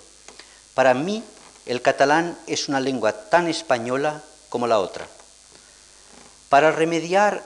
Para 0.72 0.94
mí, 0.94 1.22
el 1.66 1.82
catalán 1.82 2.38
es 2.46 2.70
una 2.70 2.80
lengua 2.80 3.28
tan 3.28 3.46
española 3.46 4.24
como 4.48 4.66
la 4.66 4.78
otra. 4.78 5.06
Para 6.48 6.72
remediar 6.72 7.44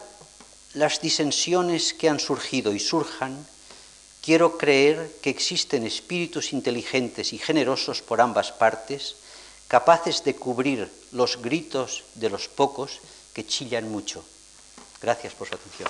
las 0.74 1.00
disensiones 1.00 1.92
que 1.92 2.08
han 2.08 2.20
surgido 2.20 2.72
y 2.72 2.78
surjan, 2.78 3.44
quiero 4.22 4.58
creer 4.58 5.10
que 5.20 5.30
existen 5.30 5.84
espíritus 5.84 6.52
inteligentes 6.52 7.32
y 7.32 7.38
generosos 7.38 8.00
por 8.00 8.20
ambas 8.20 8.52
partes, 8.52 9.16
capaces 9.66 10.22
de 10.22 10.36
cubrir 10.36 10.88
los 11.10 11.42
gritos 11.42 12.04
de 12.14 12.30
los 12.30 12.46
pocos 12.46 13.00
que 13.34 13.44
chillan 13.44 13.90
mucho. 13.90 14.24
Gracias 15.02 15.34
por 15.34 15.48
su 15.48 15.56
atención. 15.56 15.88